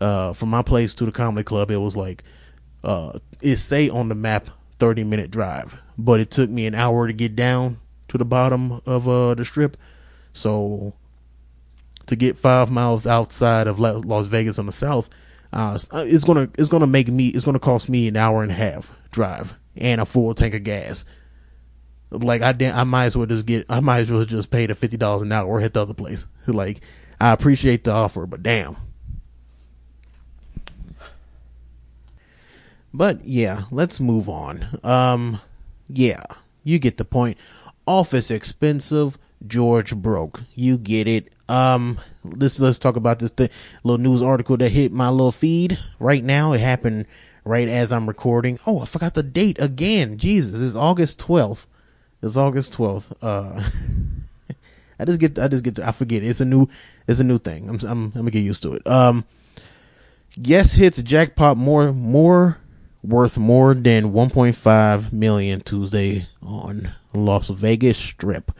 uh, 0.00 0.32
from 0.32 0.48
my 0.48 0.62
place 0.62 0.94
to 0.94 1.04
the 1.04 1.12
comedy 1.12 1.44
club, 1.44 1.70
it 1.70 1.76
was 1.76 1.96
like, 1.96 2.24
uh, 2.82 3.18
it 3.40 3.56
say 3.56 3.88
on 3.88 4.08
the 4.08 4.14
map 4.14 4.48
thirty 4.78 5.04
minute 5.04 5.30
drive, 5.30 5.80
but 5.96 6.20
it 6.20 6.30
took 6.30 6.50
me 6.50 6.66
an 6.66 6.74
hour 6.74 7.06
to 7.06 7.12
get 7.12 7.36
down 7.36 7.78
to 8.08 8.18
the 8.18 8.24
bottom 8.24 8.80
of 8.86 9.08
uh 9.08 9.34
the 9.34 9.44
strip. 9.44 9.76
So 10.32 10.94
to 12.06 12.16
get 12.16 12.38
five 12.38 12.70
miles 12.70 13.06
outside 13.06 13.66
of 13.66 13.78
Las 13.78 14.26
Vegas 14.26 14.58
on 14.58 14.66
the 14.66 14.72
south, 14.72 15.08
uh, 15.52 15.78
it's 15.92 16.24
gonna 16.24 16.48
it's 16.58 16.68
gonna 16.68 16.86
make 16.86 17.08
me 17.08 17.28
it's 17.28 17.44
gonna 17.44 17.58
cost 17.58 17.88
me 17.88 18.08
an 18.08 18.16
hour 18.16 18.42
and 18.42 18.50
a 18.50 18.54
half 18.54 18.94
drive 19.10 19.56
and 19.76 20.00
a 20.00 20.04
full 20.04 20.34
tank 20.34 20.54
of 20.54 20.64
gas. 20.64 21.04
Like 22.10 22.42
I 22.42 22.54
I 22.72 22.84
might 22.84 23.06
as 23.06 23.16
well 23.16 23.26
just 23.26 23.46
get 23.46 23.66
I 23.68 23.80
might 23.80 24.00
as 24.00 24.12
well 24.12 24.24
just 24.24 24.50
pay 24.50 24.66
the 24.66 24.74
fifty 24.74 24.96
dollars 24.96 25.22
an 25.22 25.32
hour 25.32 25.46
or 25.46 25.60
hit 25.60 25.74
the 25.74 25.82
other 25.82 25.94
place. 25.94 26.26
Like 26.46 26.80
I 27.20 27.32
appreciate 27.32 27.84
the 27.84 27.92
offer, 27.92 28.26
but 28.26 28.42
damn. 28.42 28.76
But 32.94 33.24
yeah, 33.24 33.64
let's 33.70 34.00
move 34.00 34.28
on. 34.28 34.64
Um, 34.82 35.40
yeah, 35.88 36.22
you 36.64 36.78
get 36.78 36.96
the 36.96 37.04
point. 37.04 37.36
Office 37.86 38.30
expensive, 38.30 39.18
George 39.46 39.94
broke. 39.96 40.42
You 40.54 40.78
get 40.78 41.08
it. 41.08 41.32
Um, 41.48 41.98
let's 42.24 42.58
let's 42.60 42.78
talk 42.78 42.96
about 42.96 43.18
this 43.18 43.34
little 43.84 43.98
news 43.98 44.22
article 44.22 44.56
that 44.56 44.70
hit 44.70 44.92
my 44.92 45.08
little 45.08 45.32
feed 45.32 45.78
right 45.98 46.22
now. 46.22 46.52
It 46.52 46.60
happened 46.60 47.06
right 47.44 47.68
as 47.68 47.92
I'm 47.92 48.06
recording. 48.06 48.58
Oh, 48.66 48.80
I 48.80 48.84
forgot 48.84 49.14
the 49.14 49.22
date 49.22 49.60
again. 49.60 50.18
Jesus, 50.18 50.60
it's 50.60 50.74
August 50.74 51.20
12th. 51.20 51.66
It's 52.22 52.36
August 52.36 52.76
12th. 52.76 53.12
Uh, 53.22 53.62
I 54.98 55.04
just 55.04 55.20
get, 55.20 55.38
I 55.38 55.48
just 55.48 55.62
get, 55.62 55.76
to, 55.76 55.86
I 55.86 55.92
forget. 55.92 56.24
It's 56.24 56.40
a 56.40 56.44
new, 56.44 56.68
it's 57.06 57.20
a 57.20 57.24
new 57.24 57.38
thing. 57.38 57.68
I'm, 57.68 57.78
I'm, 57.82 58.04
I'm 58.06 58.10
gonna 58.12 58.30
get 58.30 58.40
used 58.40 58.62
to 58.64 58.74
it. 58.74 58.86
Um, 58.86 59.24
yes 60.36 60.72
hits 60.72 61.00
jackpot 61.02 61.56
more, 61.56 61.92
more 61.92 62.58
worth 63.02 63.38
more 63.38 63.74
than 63.74 64.12
1.5 64.12 65.12
million 65.12 65.60
Tuesday 65.60 66.26
on 66.42 66.92
Las 67.14 67.48
Vegas 67.48 67.96
Strip. 67.96 68.52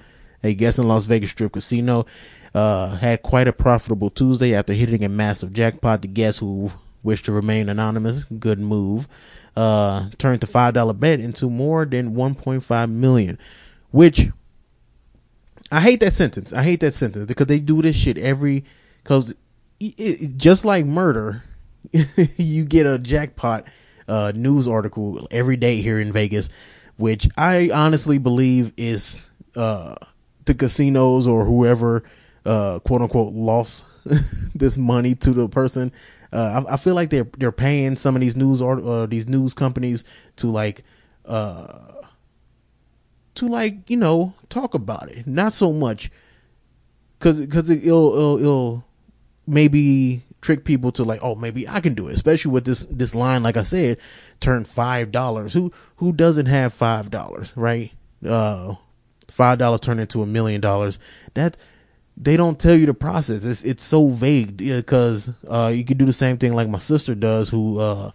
A 0.46 0.54
guest 0.54 0.78
in 0.78 0.88
Las 0.88 1.04
Vegas 1.04 1.32
Strip 1.32 1.52
Casino 1.52 2.06
uh, 2.54 2.96
had 2.96 3.22
quite 3.22 3.48
a 3.48 3.52
profitable 3.52 4.10
Tuesday 4.10 4.54
after 4.54 4.72
hitting 4.72 5.04
a 5.04 5.08
massive 5.08 5.52
jackpot. 5.52 6.02
The 6.02 6.08
guest 6.08 6.38
who 6.38 6.72
wished 7.02 7.26
to 7.26 7.32
remain 7.32 7.68
anonymous, 7.68 8.24
good 8.24 8.58
move, 8.58 9.08
uh, 9.56 10.08
turned 10.18 10.40
the 10.40 10.46
five 10.46 10.74
dollar 10.74 10.94
bet 10.94 11.20
into 11.20 11.50
more 11.50 11.84
than 11.84 12.14
1.5 12.14 12.90
million, 12.90 13.38
which 13.90 14.28
I 15.72 15.80
hate 15.80 16.00
that 16.00 16.12
sentence. 16.12 16.52
I 16.52 16.62
hate 16.62 16.80
that 16.80 16.94
sentence 16.94 17.26
because 17.26 17.46
they 17.46 17.60
do 17.60 17.82
this 17.82 17.96
shit 17.96 18.18
every 18.18 18.64
because 19.02 19.34
just 20.36 20.64
like 20.64 20.86
murder, 20.86 21.42
you 22.36 22.64
get 22.64 22.86
a 22.86 22.98
jackpot 22.98 23.66
uh, 24.08 24.32
news 24.34 24.68
article 24.68 25.26
every 25.30 25.56
day 25.56 25.82
here 25.82 25.98
in 25.98 26.12
Vegas, 26.12 26.50
which 26.96 27.28
I 27.36 27.70
honestly 27.74 28.18
believe 28.18 28.72
is 28.76 29.30
uh, 29.56 29.96
the 30.46 30.54
casinos 30.54 31.26
or 31.26 31.44
whoever 31.44 32.02
uh, 32.46 32.78
quote 32.80 33.02
unquote 33.02 33.34
lost 33.34 33.84
this 34.54 34.78
money 34.78 35.14
to 35.16 35.32
the 35.32 35.48
person. 35.48 35.92
Uh, 36.32 36.64
I, 36.68 36.74
I, 36.74 36.76
feel 36.76 36.94
like 36.94 37.10
they're 37.10 37.26
they're 37.38 37.52
paying 37.52 37.96
some 37.96 38.14
of 38.14 38.20
these 38.20 38.36
news 38.36 38.62
or 38.62 38.80
uh, 38.80 39.06
these 39.06 39.28
news 39.28 39.54
companies 39.54 40.04
to 40.36 40.50
like 40.50 40.82
uh 41.24 41.92
to 43.34 43.48
like 43.48 43.90
you 43.90 43.96
know 43.96 44.32
talk 44.48 44.74
about 44.74 45.10
it, 45.10 45.26
not 45.26 45.52
so 45.52 45.72
much 45.72 46.10
because 47.18 47.40
because 47.40 47.70
it, 47.70 47.84
will 47.84 48.14
it'll, 48.14 48.38
it'll 48.38 48.84
maybe 49.46 50.22
trick 50.40 50.64
people 50.64 50.92
to 50.92 51.04
like 51.04 51.20
oh 51.22 51.34
maybe 51.34 51.68
I 51.68 51.80
can 51.80 51.94
do 51.94 52.08
it, 52.08 52.14
especially 52.14 52.52
with 52.52 52.64
this 52.64 52.86
this 52.86 53.14
line 53.14 53.42
like 53.42 53.56
I 53.56 53.62
said, 53.62 53.98
turn 54.40 54.64
five 54.64 55.10
dollars. 55.10 55.52
Who 55.52 55.72
who 55.96 56.12
doesn't 56.12 56.46
have 56.46 56.72
five 56.72 57.10
dollars, 57.10 57.52
right? 57.56 57.92
Uh, 58.26 58.76
five 59.28 59.59
dollars 59.59 59.80
turned 59.80 60.00
into 60.00 60.23
a 60.23 60.26
million 60.26 60.61
dollars. 60.61 60.99
That 61.35 61.56
they 62.16 62.37
don't 62.37 62.59
tell 62.59 62.75
you 62.75 62.87
the 62.87 62.95
process. 62.95 63.45
It's 63.45 63.62
it's 63.62 63.85
so 63.85 64.09
vague 64.09 64.56
because 64.56 65.30
uh, 65.49 65.73
you 65.75 65.85
can 65.85 65.99
do 65.99 66.06
the 66.06 66.12
same 66.12 66.38
thing 66.38 66.54
like 66.54 66.68
my 66.68 66.78
sister 66.78 67.14
does, 67.14 67.50
who 67.50 67.78
uh, 67.78 68.11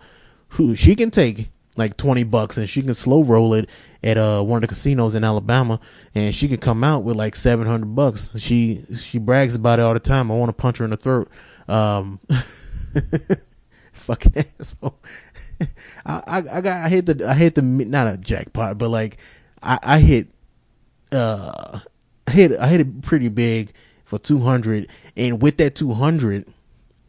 who 0.49 0.75
she 0.75 0.95
can 0.95 1.11
take 1.11 1.49
like 1.77 1.97
twenty 1.97 2.23
bucks 2.23 2.57
and 2.57 2.69
she 2.69 2.81
can 2.81 2.93
slow 2.93 3.23
roll 3.23 3.53
it 3.53 3.69
at 4.03 4.17
uh 4.17 4.41
one 4.41 4.57
of 4.57 4.61
the 4.61 4.67
casinos 4.67 5.15
in 5.15 5.23
Alabama, 5.23 5.79
and 6.15 6.33
she 6.33 6.47
can 6.47 6.57
come 6.57 6.83
out 6.83 7.03
with 7.03 7.15
like 7.15 7.35
seven 7.35 7.67
hundred 7.67 7.95
bucks. 7.95 8.31
She 8.39 8.81
she 8.95 9.19
brags 9.19 9.55
about 9.55 9.79
it 9.79 9.83
all 9.83 9.93
the 9.93 9.99
time. 9.99 10.31
I 10.31 10.37
want 10.37 10.49
to 10.49 10.59
punch 10.59 10.79
her 10.79 10.85
in 10.85 10.91
the 10.91 10.97
throat. 10.97 11.29
Um, 11.67 12.19
fucking 13.93 14.33
asshole. 14.59 14.99
I, 16.05 16.21
I 16.27 16.37
I 16.37 16.61
got 16.61 16.85
I 16.85 16.89
hit 16.89 17.05
the 17.05 17.27
I 17.27 17.33
hit 17.35 17.55
the 17.55 17.61
not 17.61 18.07
a 18.07 18.17
jackpot, 18.17 18.77
but 18.79 18.89
like 18.89 19.17
I 19.61 19.77
I 19.83 19.99
hit 19.99 20.27
uh 21.11 21.79
I 22.27 22.31
hit 22.31 22.59
I 22.59 22.67
hit 22.67 22.81
it 22.81 23.01
pretty 23.01 23.29
big 23.29 23.71
for 24.05 24.19
200 24.19 24.87
and 25.17 25.41
with 25.41 25.57
that 25.57 25.75
200 25.75 26.47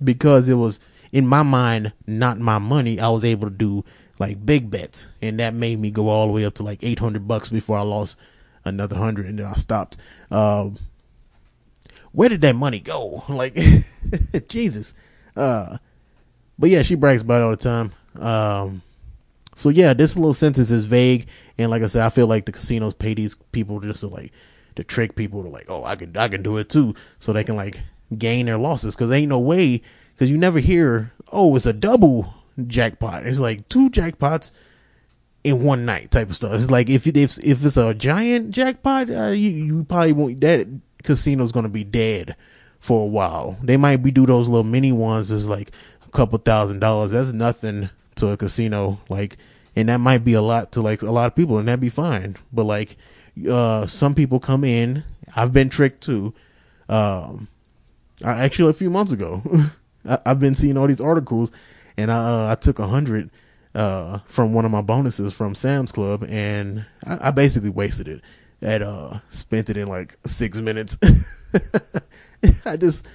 because 0.03 0.49
it 0.49 0.55
was 0.55 0.81
in 1.13 1.27
my 1.27 1.43
mind 1.43 1.93
not 2.07 2.39
my 2.39 2.59
money 2.59 3.01
I 3.01 3.09
was 3.09 3.25
able 3.25 3.49
to 3.49 3.55
do 3.55 3.85
like 4.23 4.47
big 4.47 4.71
bets. 4.71 5.09
And 5.21 5.41
that 5.41 5.53
made 5.53 5.79
me 5.81 5.91
go 5.91 6.09
all 6.09 6.27
the 6.27 6.33
way 6.33 6.45
up 6.45 6.55
to 6.55 6.63
like 6.63 6.79
800 6.83 7.27
bucks 7.27 7.49
before 7.49 7.77
I 7.77 7.83
lost 7.83 8.17
another 8.65 8.95
100 8.95 9.27
and 9.27 9.39
then 9.39 9.47
I 9.47 9.55
stopped. 9.55 9.97
Um, 10.31 10.79
where 12.13 12.29
did 12.29 12.41
that 12.43 12.55
money 12.55 12.81
go? 12.81 13.25
Like 13.29 13.59
Jesus. 14.49 14.95
Uh, 15.37 15.79
but 16.59 16.71
yeah 16.71 16.83
she 16.83 16.95
brags 16.95 17.23
about 17.23 17.41
it 17.41 17.45
all 17.45 17.51
the 17.51 17.57
time. 17.57 17.93
Um, 18.15 18.83
so 19.55 19.69
yeah 19.69 19.93
this 19.93 20.17
little 20.17 20.35
sentence 20.35 20.71
is 20.71 20.85
vague 20.85 21.29
and 21.59 21.71
like 21.71 21.83
I 21.83 21.87
said 21.87 22.05
I 22.05 22.09
feel 22.09 22.27
like 22.27 22.47
the 22.47 22.53
casinos 22.53 22.95
pay 22.95 23.15
these 23.15 23.35
people 23.53 23.81
just 23.81 24.01
to 24.01 24.09
like 24.09 24.33
to 24.77 24.85
trick 24.85 25.15
people 25.15 25.43
to 25.43 25.49
like, 25.49 25.67
oh, 25.69 25.85
I 25.85 25.97
can 25.97 26.17
I 26.17 26.29
can 26.29 26.43
do 26.43 26.57
it 26.57 26.69
too, 26.69 26.95
so 27.19 27.33
they 27.33 27.45
can 27.45 27.57
like 27.57 27.81
gain 28.17 28.47
their 28.47 28.59
losses 28.59 28.95
because 28.95 29.11
ain't 29.11 29.29
no 29.29 29.39
way 29.39 29.83
because 30.15 30.31
you 30.31 30.39
never 30.39 30.59
hear, 30.59 31.13
oh, 31.33 31.55
it's 31.57 31.67
a 31.67 31.73
double 31.73 32.35
jackpot. 32.67 33.27
It's 33.27 33.41
like 33.41 33.69
two 33.69 33.91
jackpots 33.91 34.53
in 35.45 35.63
one 35.63 35.85
night 35.85 36.11
type 36.11 36.31
of 36.31 36.37
stuff. 36.37 36.55
It's 36.55 36.71
like 36.71 36.89
if 36.89 37.07
if 37.07 37.39
if 37.45 37.65
it's 37.65 37.77
a 37.77 37.95
giant 37.95 38.51
jackpot, 38.51 39.11
uh, 39.11 39.29
you 39.29 39.51
you 39.51 39.85
probably 39.85 40.13
won't 40.13 40.41
that 40.41 40.69
casino's 41.03 41.53
gonna 41.53 41.69
be 41.69 41.85
dead 41.85 42.37
for 42.79 43.03
a 43.03 43.09
while. 43.09 43.57
They 43.63 43.77
might 43.77 44.03
be 44.03 44.11
do 44.11 44.27
those 44.27 44.49
little 44.49 44.65
mini 44.65 44.93
ones 44.93 45.31
as 45.31 45.49
like 45.49 45.71
a 46.07 46.11
couple 46.11 46.39
thousand 46.39 46.81
dollars. 46.81 47.13
That's 47.13 47.33
nothing 47.33 47.91
to 48.17 48.29
a 48.29 48.37
casino. 48.37 49.01
Like, 49.09 49.37
and 49.75 49.89
that 49.89 49.99
might 49.99 50.25
be 50.25 50.35
a 50.35 50.43
lot 50.43 50.73
to 50.73 50.83
like 50.83 51.03
a 51.03 51.11
lot 51.11 51.27
of 51.27 51.35
people, 51.35 51.59
and 51.59 51.69
that'd 51.69 51.81
be 51.81 51.89
fine. 51.89 52.37
But 52.53 52.65
like 52.65 52.97
uh, 53.49 53.87
some 53.87 54.15
people 54.15 54.41
come 54.41 54.65
in. 54.65 55.05
I've 55.35 55.53
been 55.53 55.69
tricked 55.69 56.03
too. 56.03 56.35
Um, 56.89 57.49
actually, 58.25 58.71
a 58.71 58.75
few 58.75 58.91
months 58.91 59.13
ago, 59.13 59.43
I, 60.09 60.19
have 60.27 60.41
been 60.41 60.55
seeing 60.55 60.77
all 60.77 60.87
these 60.87 61.01
articles, 61.01 61.53
and 61.97 62.11
I, 62.11 62.17
uh, 62.17 62.53
I 62.53 62.55
took 62.57 62.79
a 62.79 62.87
hundred 62.87 63.31
uh, 63.75 64.19
from 64.27 64.53
one 64.53 64.65
of 64.65 64.71
my 64.71 64.83
bonuses 64.83 65.33
from 65.33 65.55
Sam's 65.55 65.93
Club, 65.93 66.25
and 66.29 66.85
I, 67.07 67.29
I 67.29 67.31
basically 67.31 67.71
wasted 67.71 68.09
it. 68.09 68.23
At 68.61 68.81
uh, 68.81 69.19
spent 69.29 69.71
it 69.71 69.77
in 69.77 69.89
like 69.89 70.17
six 70.25 70.59
minutes. 70.59 70.97
I 72.65 72.77
just 72.77 73.09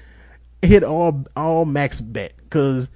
hit 0.61 0.83
all 0.83 1.23
all 1.37 1.63
max 1.63 2.01
bet 2.01 2.33
because 2.37 2.89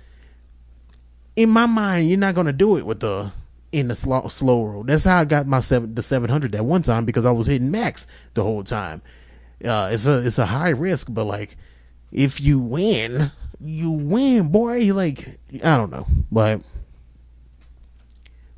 in 1.36 1.50
my 1.50 1.66
mind, 1.66 2.10
you're 2.10 2.20
not 2.20 2.36
gonna 2.36 2.54
do 2.54 2.78
it 2.78 2.86
with 2.86 3.00
the 3.00 3.32
in 3.72 3.88
the 3.88 3.96
slow, 3.96 4.28
slow 4.28 4.64
roll. 4.66 4.84
That's 4.84 5.06
how 5.06 5.18
I 5.18 5.26
got 5.26 5.48
my 5.48 5.60
seven 5.60 5.96
the 5.96 6.02
seven 6.02 6.30
hundred 6.30 6.52
that 6.54 6.66
one 6.66 6.82
time 6.82 7.06
because 7.06 7.26
I 7.26 7.32
was 7.32 7.48
hitting 7.48 7.72
max 7.72 8.08
the 8.34 8.44
whole 8.44 8.64
time. 8.64 9.02
Uh, 9.64 9.90
it's 9.92 10.08
a 10.08 10.26
it's 10.26 10.40
a 10.40 10.46
high 10.46 10.70
risk, 10.70 11.08
but 11.10 11.26
like 11.26 11.56
if 12.12 12.42
you 12.42 12.60
win, 12.60 13.32
you 13.60 13.92
win, 13.92 14.50
boy. 14.50 14.78
You 14.78 14.94
Like 14.94 15.26
I 15.64 15.78
don't 15.78 15.92
know, 15.92 16.06
but 16.32 16.62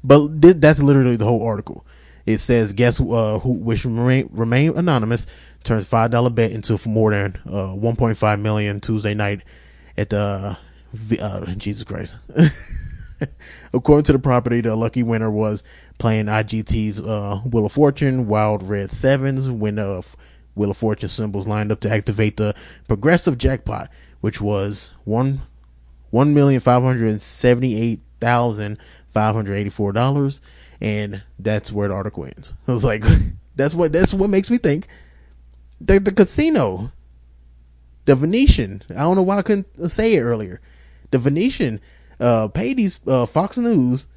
but 0.03 0.41
th- 0.41 0.57
that's 0.57 0.81
literally 0.81 1.15
the 1.15 1.25
whole 1.25 1.45
article. 1.45 1.85
It 2.25 2.39
says, 2.39 2.73
"Guess 2.73 3.01
uh, 3.01 3.39
who 3.39 3.51
wish 3.51 3.85
remain, 3.85 4.29
remain 4.31 4.77
anonymous 4.77 5.27
turns 5.63 5.87
five 5.87 6.11
dollar 6.11 6.29
bet 6.29 6.51
into 6.51 6.77
more 6.87 7.11
than 7.11 7.37
uh, 7.49 7.73
one 7.73 7.95
point 7.95 8.17
five 8.17 8.39
million 8.39 8.79
Tuesday 8.81 9.13
night 9.13 9.43
at 9.97 10.09
the 10.09 10.57
uh, 11.19 11.45
Jesus 11.55 11.83
Christ." 11.83 12.17
According 13.73 14.03
to 14.05 14.13
the 14.13 14.19
property, 14.19 14.61
the 14.61 14.75
lucky 14.75 15.03
winner 15.03 15.31
was 15.31 15.63
playing 15.97 16.25
IGT's 16.25 17.01
uh, 17.01 17.41
Wheel 17.45 17.65
of 17.65 17.71
Fortune, 17.71 18.27
Wild 18.27 18.67
Red 18.67 18.91
Sevens, 18.91 19.49
when 19.49 19.75
the 19.75 19.89
uh, 19.89 20.01
Wheel 20.55 20.71
of 20.71 20.77
Fortune 20.77 21.09
symbols 21.09 21.47
lined 21.47 21.71
up 21.71 21.79
to 21.81 21.91
activate 21.91 22.37
the 22.37 22.55
progressive 22.87 23.37
jackpot, 23.37 23.89
which 24.21 24.39
was 24.41 24.91
one 25.03 25.41
one 26.11 26.33
million 26.33 26.59
five 26.59 26.83
hundred 26.83 27.21
seventy 27.21 27.75
eight 27.75 28.01
thousand 28.21 28.77
five 29.07 29.33
hundred 29.33 29.55
eighty 29.55 29.69
four 29.69 29.91
dollars, 29.91 30.41
and 30.79 31.23
that's 31.39 31.71
where 31.71 31.87
the 31.87 31.93
article 31.93 32.25
ends. 32.25 32.53
I 32.67 32.73
was 32.73 32.85
like, 32.85 33.03
that's 33.55 33.73
what 33.73 33.91
that's 33.93 34.13
what 34.13 34.29
makes 34.29 34.49
me 34.49 34.57
think 34.57 34.87
the 35.81 35.99
the 35.99 36.13
casino, 36.13 36.91
the 38.05 38.15
Venetian. 38.15 38.81
I 38.91 39.01
don't 39.01 39.15
know 39.15 39.23
why 39.23 39.37
I 39.37 39.41
couldn't 39.41 39.91
say 39.91 40.15
it 40.15 40.21
earlier. 40.21 40.61
The 41.13 41.19
Venetian 41.19 41.79
uh, 42.19 42.47
paid 42.47 42.77
these 42.77 42.99
uh, 43.05 43.27
Fox 43.27 43.59
News 43.59 44.07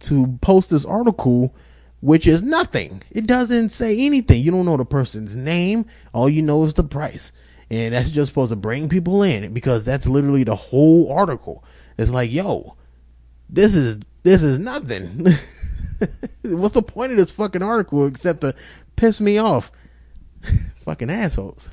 to 0.00 0.38
post 0.42 0.68
this 0.68 0.84
article, 0.84 1.54
which 2.00 2.26
is 2.26 2.42
nothing. 2.42 3.02
It 3.10 3.26
doesn't 3.26 3.70
say 3.70 3.98
anything. 3.98 4.42
You 4.42 4.50
don't 4.50 4.66
know 4.66 4.76
the 4.76 4.84
person's 4.84 5.34
name. 5.34 5.86
All 6.12 6.28
you 6.28 6.42
know 6.42 6.62
is 6.64 6.74
the 6.74 6.84
price. 6.84 7.32
And 7.70 7.94
that's 7.94 8.10
just 8.10 8.28
supposed 8.28 8.52
to 8.52 8.56
bring 8.56 8.90
people 8.90 9.22
in 9.22 9.54
because 9.54 9.86
that's 9.86 10.06
literally 10.06 10.44
the 10.44 10.54
whole 10.54 11.10
article. 11.10 11.64
It's 11.96 12.10
like, 12.10 12.30
yo, 12.30 12.76
this 13.48 13.74
is 13.74 14.00
this 14.24 14.42
is 14.42 14.58
nothing. 14.58 15.24
What's 16.44 16.74
the 16.74 16.82
point 16.82 17.12
of 17.12 17.16
this 17.16 17.30
fucking 17.30 17.62
article 17.62 18.06
except 18.06 18.42
to 18.42 18.54
piss 18.96 19.22
me 19.22 19.38
off? 19.38 19.72
fucking 20.80 21.08
assholes. 21.08 21.70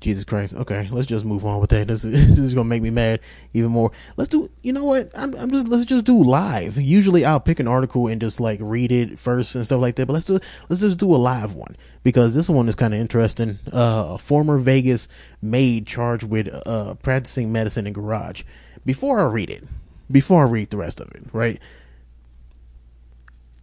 Jesus 0.00 0.24
Christ. 0.24 0.54
Okay, 0.54 0.88
let's 0.92 1.06
just 1.06 1.24
move 1.24 1.44
on 1.44 1.60
with 1.60 1.70
that. 1.70 1.88
This, 1.88 2.02
this, 2.02 2.38
is 2.38 2.54
gonna 2.54 2.68
make 2.68 2.82
me 2.82 2.90
mad 2.90 3.20
even 3.52 3.70
more. 3.70 3.90
Let's 4.16 4.28
do. 4.28 4.50
You 4.62 4.72
know 4.72 4.84
what? 4.84 5.10
I'm, 5.14 5.34
I'm 5.34 5.50
just. 5.50 5.68
Let's 5.68 5.84
just 5.84 6.04
do 6.04 6.22
live. 6.22 6.76
Usually, 6.76 7.24
I'll 7.24 7.40
pick 7.40 7.58
an 7.60 7.68
article 7.68 8.06
and 8.06 8.20
just 8.20 8.40
like 8.40 8.60
read 8.62 8.92
it 8.92 9.18
first 9.18 9.54
and 9.54 9.64
stuff 9.64 9.80
like 9.80 9.96
that. 9.96 10.06
But 10.06 10.12
let's 10.12 10.26
do. 10.26 10.38
Let's 10.68 10.80
just 10.80 10.98
do 10.98 11.14
a 11.14 11.16
live 11.16 11.54
one 11.54 11.76
because 12.02 12.34
this 12.34 12.48
one 12.48 12.68
is 12.68 12.74
kind 12.74 12.94
of 12.94 13.00
interesting. 13.00 13.58
Uh, 13.72 14.10
a 14.10 14.18
former 14.18 14.58
Vegas 14.58 15.08
maid 15.42 15.86
charged 15.86 16.24
with 16.24 16.48
uh 16.66 16.94
practicing 16.94 17.50
medicine 17.50 17.86
in 17.86 17.92
garage. 17.92 18.42
Before 18.84 19.20
I 19.20 19.24
read 19.24 19.50
it, 19.50 19.64
before 20.10 20.46
I 20.46 20.48
read 20.48 20.70
the 20.70 20.76
rest 20.76 21.00
of 21.00 21.10
it, 21.12 21.22
right? 21.32 21.60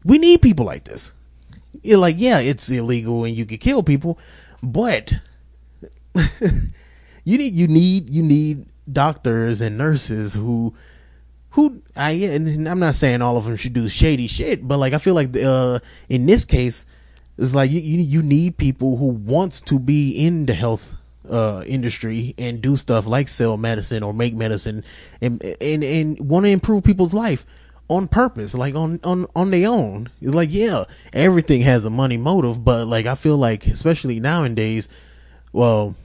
We 0.03 0.19
need 0.19 0.41
people 0.41 0.65
like 0.65 0.83
this. 0.83 1.13
You're 1.81 1.97
like, 1.97 2.15
yeah, 2.17 2.39
it's 2.39 2.69
illegal 2.69 3.23
and 3.23 3.35
you 3.35 3.45
can 3.45 3.57
kill 3.57 3.83
people, 3.83 4.19
but 4.61 5.13
you 7.23 7.37
need 7.37 7.53
you 7.53 7.67
need 7.67 8.09
you 8.09 8.23
need 8.23 8.65
doctors 8.91 9.61
and 9.61 9.77
nurses 9.77 10.33
who 10.33 10.73
who 11.51 11.81
I 11.95 12.11
and 12.11 12.67
I'm 12.67 12.79
not 12.79 12.95
saying 12.95 13.21
all 13.21 13.37
of 13.37 13.45
them 13.45 13.55
should 13.55 13.73
do 13.73 13.87
shady 13.87 14.27
shit, 14.27 14.67
but 14.67 14.77
like 14.77 14.93
I 14.93 14.97
feel 14.97 15.13
like 15.15 15.35
uh 15.35 15.79
in 16.09 16.25
this 16.25 16.45
case 16.45 16.85
it's 17.37 17.55
like 17.55 17.71
you 17.71 17.79
you, 17.79 18.01
you 18.01 18.23
need 18.23 18.57
people 18.57 18.97
who 18.97 19.07
wants 19.07 19.61
to 19.61 19.79
be 19.79 20.11
in 20.11 20.45
the 20.45 20.53
health 20.53 20.97
uh 21.29 21.63
industry 21.65 22.35
and 22.37 22.61
do 22.61 22.75
stuff 22.75 23.07
like 23.07 23.27
sell 23.27 23.57
medicine 23.57 24.03
or 24.03 24.13
make 24.13 24.35
medicine 24.35 24.83
and 25.21 25.43
and 25.61 25.83
and 25.83 26.19
want 26.19 26.45
to 26.45 26.49
improve 26.49 26.83
people's 26.83 27.13
life 27.13 27.45
on 27.87 28.07
purpose 28.07 28.53
like 28.53 28.75
on 28.75 28.99
on 29.03 29.25
on 29.35 29.51
their 29.51 29.69
own. 29.69 30.09
It's 30.21 30.35
like 30.35 30.49
yeah 30.51 30.83
everything 31.13 31.61
has 31.61 31.85
a 31.85 31.89
money 31.89 32.17
motive 32.17 32.63
but 32.63 32.87
like 32.87 33.05
i 33.05 33.15
feel 33.15 33.37
like 33.37 33.65
especially 33.67 34.19
nowadays 34.19 34.89
well 35.53 35.95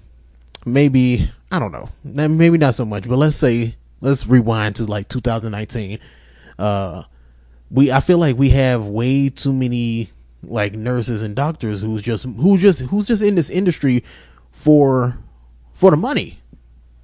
maybe 0.67 1.31
I 1.51 1.59
don't 1.59 1.73
know, 1.73 1.89
maybe 2.05 2.59
not 2.59 2.75
so 2.75 2.85
much, 2.85 3.09
but 3.09 3.17
let's 3.17 3.37
say 3.37 3.75
let's 4.01 4.27
rewind 4.27 4.77
to 4.77 4.85
like 4.85 5.09
2019. 5.09 5.99
Uh, 6.59 7.03
we 7.71 7.91
I 7.91 8.01
feel 8.01 8.19
like 8.19 8.37
we 8.37 8.51
have 8.51 8.87
way 8.87 9.29
too 9.31 9.53
many 9.53 10.11
like 10.43 10.73
nurses 10.73 11.23
and 11.23 11.37
doctors 11.37 11.83
who's 11.83 12.03
just 12.03 12.25
who's 12.25 12.61
just 12.61 12.81
who's 12.83 13.07
just 13.07 13.23
in 13.23 13.35
this 13.35 13.51
industry 13.51 14.05
for 14.51 15.19
for 15.73 15.91
the 15.91 15.97
money, 15.97 16.39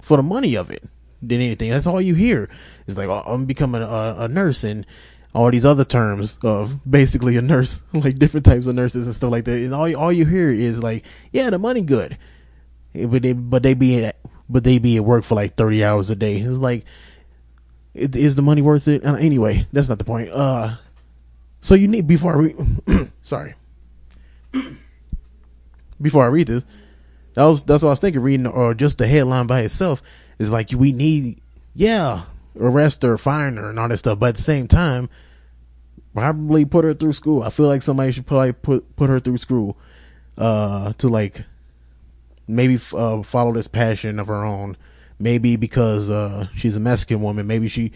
for 0.01 0.17
the 0.17 0.23
money 0.23 0.55
of 0.55 0.71
it 0.71 0.83
than 1.21 1.41
anything. 1.41 1.69
That's 1.69 1.87
all 1.87 2.01
you 2.01 2.15
hear. 2.15 2.49
It's 2.87 2.97
like 2.97 3.09
oh, 3.09 3.23
I'm 3.25 3.45
becoming 3.45 3.81
a, 3.81 4.15
a 4.19 4.27
nurse 4.27 4.63
and 4.63 4.85
all 5.33 5.51
these 5.51 5.65
other 5.65 5.85
terms 5.85 6.37
of 6.43 6.79
basically 6.89 7.37
a 7.37 7.41
nurse, 7.41 7.83
like 7.93 8.17
different 8.17 8.45
types 8.45 8.67
of 8.67 8.75
nurses 8.75 9.07
and 9.07 9.15
stuff 9.15 9.31
like 9.31 9.45
that. 9.45 9.57
And 9.57 9.73
all 9.73 9.93
all 9.95 10.11
you 10.11 10.25
hear 10.25 10.49
is 10.49 10.81
like, 10.81 11.05
yeah, 11.31 11.49
the 11.49 11.59
money 11.59 11.81
good 11.81 12.17
but 13.05 13.23
they 13.23 13.33
but 13.33 13.63
they 13.63 13.73
be 13.73 14.03
at 14.03 14.17
but 14.49 14.63
they 14.63 14.79
be 14.79 14.97
at 14.97 15.03
work 15.03 15.23
for 15.23 15.35
like 15.35 15.55
thirty 15.55 15.83
hours 15.83 16.09
a 16.09 16.15
day. 16.15 16.37
It's 16.37 16.57
like, 16.57 16.85
is 17.93 18.35
the 18.35 18.41
money 18.41 18.61
worth 18.61 18.87
it? 18.87 19.05
Uh, 19.05 19.15
anyway, 19.15 19.65
that's 19.71 19.89
not 19.89 19.99
the 19.99 20.05
point. 20.05 20.29
Uh, 20.29 20.75
so 21.61 21.75
you 21.75 21.87
need 21.87 22.07
before 22.07 22.33
I 22.33 22.37
read. 22.37 23.11
sorry. 23.21 23.55
before 26.01 26.23
I 26.23 26.27
read 26.27 26.47
this, 26.47 26.65
that 27.33 27.45
was 27.45 27.63
that's 27.63 27.83
what 27.83 27.89
I 27.89 27.93
was 27.93 27.99
thinking. 27.99 28.21
Reading 28.21 28.47
or 28.47 28.73
just 28.73 28.97
the 28.97 29.07
headline 29.07 29.47
by 29.47 29.61
itself 29.61 30.01
is 30.39 30.51
like 30.51 30.71
we 30.71 30.91
need, 30.91 31.39
yeah, 31.73 32.21
arrest 32.59 33.03
her, 33.03 33.17
fine 33.17 33.57
her, 33.57 33.69
and 33.69 33.79
all 33.79 33.89
that 33.89 33.97
stuff. 33.97 34.19
But 34.19 34.29
at 34.29 34.35
the 34.35 34.41
same 34.41 34.67
time, 34.67 35.09
probably 36.13 36.65
put 36.65 36.85
her 36.85 36.93
through 36.93 37.13
school. 37.13 37.43
I 37.43 37.49
feel 37.49 37.67
like 37.67 37.81
somebody 37.81 38.11
should 38.11 38.25
probably 38.25 38.53
put 38.53 38.95
put 38.95 39.09
her 39.09 39.19
through 39.19 39.37
school, 39.37 39.77
uh, 40.37 40.93
to 40.93 41.09
like 41.09 41.41
maybe 42.47 42.79
uh, 42.93 43.21
follow 43.23 43.51
this 43.51 43.67
passion 43.67 44.19
of 44.19 44.27
her 44.27 44.43
own. 44.45 44.77
Maybe 45.19 45.55
because 45.55 46.09
uh, 46.09 46.47
she's 46.55 46.75
a 46.75 46.79
Mexican 46.79 47.21
woman. 47.21 47.47
Maybe 47.47 47.67
she, 47.67 47.91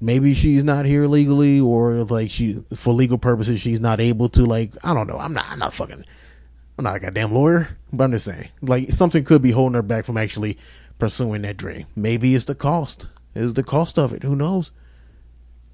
maybe 0.00 0.32
she's 0.34 0.62
not 0.62 0.84
here 0.84 1.08
legally, 1.08 1.60
or 1.60 2.04
like 2.04 2.30
she 2.30 2.64
for 2.74 2.94
legal 2.94 3.18
purposes 3.18 3.60
she's 3.60 3.80
not 3.80 4.00
able 4.00 4.28
to. 4.30 4.44
Like 4.44 4.72
I 4.84 4.94
don't 4.94 5.08
know. 5.08 5.18
I'm 5.18 5.32
not. 5.32 5.46
I'm 5.48 5.58
not 5.58 5.74
fucking. 5.74 6.04
I'm 6.78 6.84
not 6.84 6.96
a 6.96 7.00
goddamn 7.00 7.32
lawyer, 7.32 7.76
but 7.92 8.04
I'm 8.04 8.12
just 8.12 8.26
saying. 8.26 8.48
Like 8.62 8.90
something 8.90 9.24
could 9.24 9.42
be 9.42 9.50
holding 9.50 9.74
her 9.74 9.82
back 9.82 10.04
from 10.04 10.16
actually 10.16 10.56
pursuing 11.00 11.42
that 11.42 11.56
dream. 11.56 11.86
Maybe 11.96 12.34
it's 12.34 12.44
the 12.44 12.54
cost. 12.54 13.08
It's 13.34 13.54
the 13.54 13.64
cost 13.64 13.98
of 13.98 14.12
it. 14.12 14.22
Who 14.22 14.36
knows? 14.36 14.70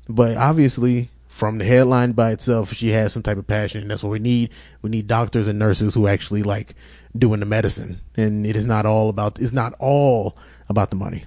But 0.08 0.36
obviously, 0.36 1.10
from 1.34 1.58
the 1.58 1.64
headline 1.64 2.12
by 2.12 2.30
itself, 2.30 2.72
she 2.72 2.92
has 2.92 3.12
some 3.12 3.22
type 3.24 3.38
of 3.38 3.46
passion, 3.48 3.82
and 3.82 3.90
that's 3.90 4.04
what 4.04 4.10
we 4.10 4.20
need. 4.20 4.52
We 4.82 4.90
need 4.90 5.08
doctors 5.08 5.48
and 5.48 5.58
nurses 5.58 5.92
who 5.92 6.06
actually 6.06 6.44
like 6.44 6.76
doing 7.18 7.40
the 7.40 7.46
medicine, 7.46 7.98
and 8.16 8.46
it 8.46 8.54
is 8.54 8.68
not 8.68 8.86
all 8.86 9.08
about. 9.08 9.40
It's 9.40 9.52
not 9.52 9.74
all 9.80 10.38
about 10.68 10.90
the 10.90 10.96
money. 10.96 11.24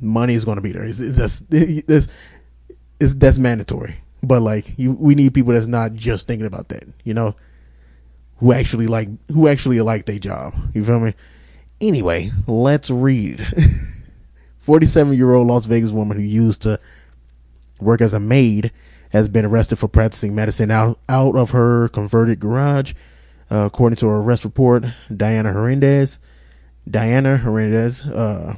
Money 0.00 0.32
is 0.32 0.46
going 0.46 0.56
to 0.56 0.62
be 0.62 0.72
there. 0.72 0.82
It's, 0.82 0.98
it's, 0.98 1.42
it's, 1.50 2.08
that's 3.14 3.36
mandatory. 3.36 3.96
But 4.22 4.40
like, 4.40 4.78
you, 4.78 4.92
we 4.92 5.14
need 5.14 5.34
people 5.34 5.52
that's 5.52 5.66
not 5.66 5.92
just 5.92 6.26
thinking 6.26 6.46
about 6.46 6.70
that. 6.70 6.84
You 7.04 7.12
know, 7.12 7.36
who 8.38 8.54
actually 8.54 8.86
like 8.86 9.10
who 9.30 9.46
actually 9.46 9.78
like 9.82 10.06
their 10.06 10.18
job. 10.18 10.54
You 10.72 10.82
feel 10.82 11.00
me? 11.00 11.12
Anyway, 11.82 12.30
let's 12.46 12.88
read. 12.88 13.46
47 14.60 15.18
year 15.18 15.34
old 15.34 15.48
Las 15.48 15.66
Vegas 15.66 15.90
woman 15.90 16.16
who 16.16 16.22
used 16.22 16.62
to 16.62 16.80
work 17.78 18.00
as 18.00 18.14
a 18.14 18.20
maid 18.20 18.72
has 19.10 19.28
been 19.28 19.44
arrested 19.44 19.76
for 19.76 19.88
practicing 19.88 20.34
medicine 20.34 20.70
out, 20.70 20.98
out 21.08 21.36
of 21.36 21.50
her 21.50 21.88
converted 21.88 22.40
garage. 22.40 22.94
Uh, 23.50 23.64
according 23.64 23.96
to 23.96 24.06
her 24.06 24.16
arrest 24.16 24.44
report, 24.44 24.84
Diana 25.14 25.52
Hernandez, 25.52 26.20
Diana 26.90 27.38
Hernandez, 27.38 28.04
uh, 28.04 28.56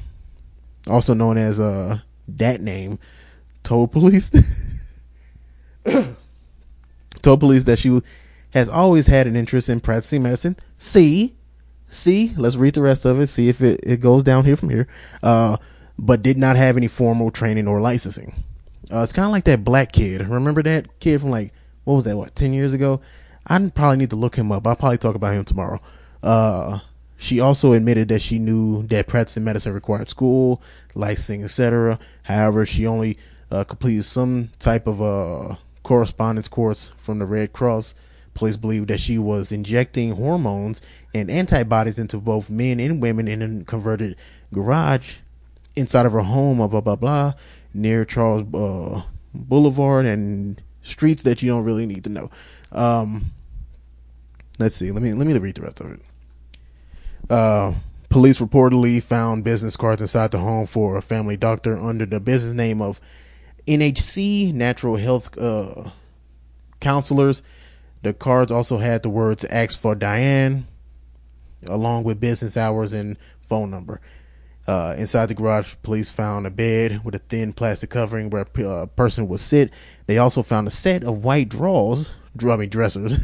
also 0.88 1.14
known 1.14 1.38
as 1.38 1.60
uh, 1.60 1.98
that 2.26 2.60
name, 2.60 2.98
told 3.62 3.92
police 3.92 4.32
told 7.22 7.40
police 7.40 7.64
that 7.64 7.78
she 7.78 8.00
has 8.50 8.68
always 8.68 9.06
had 9.06 9.26
an 9.26 9.36
interest 9.36 9.68
in 9.68 9.80
practicing 9.80 10.22
medicine. 10.22 10.56
See, 10.76 11.36
see, 11.88 12.32
let's 12.36 12.56
read 12.56 12.74
the 12.74 12.82
rest 12.82 13.04
of 13.04 13.20
it. 13.20 13.28
See 13.28 13.48
if 13.48 13.62
it, 13.62 13.80
it 13.82 14.00
goes 14.00 14.24
down 14.24 14.44
here 14.44 14.56
from 14.56 14.70
here. 14.70 14.88
Uh, 15.22 15.56
but 15.98 16.22
did 16.22 16.38
not 16.38 16.56
have 16.56 16.76
any 16.76 16.88
formal 16.88 17.30
training 17.30 17.68
or 17.68 17.80
licensing. 17.80 18.34
Uh, 18.92 19.02
it's 19.02 19.12
kind 19.12 19.26
of 19.26 19.32
like 19.32 19.44
that 19.44 19.64
black 19.64 19.92
kid. 19.92 20.26
Remember 20.26 20.62
that 20.62 20.98
kid 21.00 21.20
from 21.20 21.30
like 21.30 21.52
what 21.84 21.94
was 21.94 22.04
that? 22.04 22.16
What 22.16 22.34
ten 22.34 22.52
years 22.52 22.74
ago? 22.74 23.00
I 23.46 23.58
probably 23.68 23.98
need 23.98 24.10
to 24.10 24.16
look 24.16 24.36
him 24.36 24.52
up. 24.52 24.66
I'll 24.66 24.76
probably 24.76 24.98
talk 24.98 25.14
about 25.14 25.34
him 25.34 25.44
tomorrow. 25.44 25.80
Uh, 26.22 26.80
she 27.16 27.40
also 27.40 27.72
admitted 27.72 28.08
that 28.08 28.22
she 28.22 28.38
knew 28.38 28.86
that 28.88 29.06
practicing 29.06 29.44
medicine 29.44 29.72
required 29.72 30.08
school, 30.08 30.62
licensing, 30.94 31.44
etc. 31.44 31.98
However, 32.22 32.66
she 32.66 32.86
only 32.86 33.18
uh, 33.50 33.64
completed 33.64 34.04
some 34.04 34.50
type 34.58 34.86
of 34.86 35.02
uh, 35.02 35.56
correspondence 35.82 36.48
course 36.48 36.92
from 36.96 37.18
the 37.18 37.26
Red 37.26 37.52
Cross, 37.52 37.94
Police 38.34 38.56
believe 38.56 38.86
that 38.86 39.00
she 39.00 39.18
was 39.18 39.52
injecting 39.52 40.12
hormones 40.12 40.80
and 41.14 41.30
antibodies 41.30 41.98
into 41.98 42.18
both 42.18 42.48
men 42.48 42.78
and 42.80 43.02
women 43.02 43.28
in 43.28 43.42
a 43.42 43.64
converted 43.64 44.16
garage 44.54 45.16
inside 45.76 46.06
of 46.06 46.12
her 46.12 46.20
home, 46.20 46.58
blah, 46.58 46.68
blah, 46.68 46.80
blah, 46.80 46.96
blah 46.96 47.32
near 47.74 48.04
Charles 48.04 48.42
uh, 48.54 49.02
Boulevard 49.34 50.06
and 50.06 50.60
streets 50.82 51.22
that 51.22 51.42
you 51.42 51.50
don't 51.50 51.64
really 51.64 51.86
need 51.86 52.04
to 52.04 52.10
know. 52.10 52.30
Um, 52.72 53.32
let's 54.58 54.76
see. 54.76 54.90
Let 54.90 55.02
me 55.02 55.12
let 55.12 55.26
me 55.26 55.36
read 55.38 55.56
the 55.56 55.62
rest 55.62 55.80
of 55.80 55.92
it. 55.92 56.00
Uh, 57.28 57.74
police 58.08 58.40
reportedly 58.40 59.02
found 59.02 59.44
business 59.44 59.76
cards 59.76 60.02
inside 60.02 60.32
the 60.32 60.38
home 60.38 60.66
for 60.66 60.96
a 60.96 61.02
family 61.02 61.36
doctor 61.36 61.76
under 61.76 62.06
the 62.06 62.20
business 62.20 62.54
name 62.54 62.82
of 62.82 63.00
NHC 63.66 64.52
Natural 64.52 64.96
Health 64.96 65.36
uh, 65.38 65.90
Counselors. 66.80 67.42
The 68.02 68.14
cards 68.14 68.50
also 68.50 68.78
had 68.78 69.02
the 69.02 69.10
words 69.10 69.44
"Ask 69.44 69.78
for 69.78 69.94
Diane," 69.94 70.66
along 71.66 72.04
with 72.04 72.20
business 72.20 72.56
hours 72.56 72.92
and 72.92 73.16
phone 73.42 73.70
number. 73.70 74.00
Uh, 74.70 74.94
inside 74.96 75.26
the 75.26 75.34
garage, 75.34 75.74
police 75.82 76.12
found 76.12 76.46
a 76.46 76.50
bed 76.50 77.04
with 77.04 77.12
a 77.16 77.18
thin 77.18 77.52
plastic 77.52 77.90
covering 77.90 78.30
where 78.30 78.46
a 78.56 78.68
uh, 78.68 78.86
person 78.86 79.26
would 79.26 79.40
sit. 79.40 79.72
They 80.06 80.18
also 80.18 80.44
found 80.44 80.68
a 80.68 80.70
set 80.70 81.02
of 81.02 81.24
white 81.24 81.48
drawers, 81.48 82.08
mean 82.40 82.68
dressers, 82.68 83.18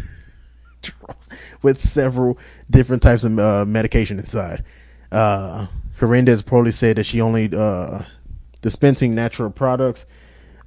with 1.62 1.80
several 1.80 2.36
different 2.68 3.00
types 3.00 3.22
of 3.22 3.38
uh, 3.38 3.64
medication 3.64 4.18
inside. 4.18 4.64
Uh, 5.12 5.68
Hernandez 5.98 6.42
probably 6.42 6.72
said 6.72 6.96
that 6.96 7.06
she 7.06 7.20
only 7.20 7.48
uh, 7.56 8.02
dispensing 8.60 9.14
natural 9.14 9.50
products. 9.50 10.04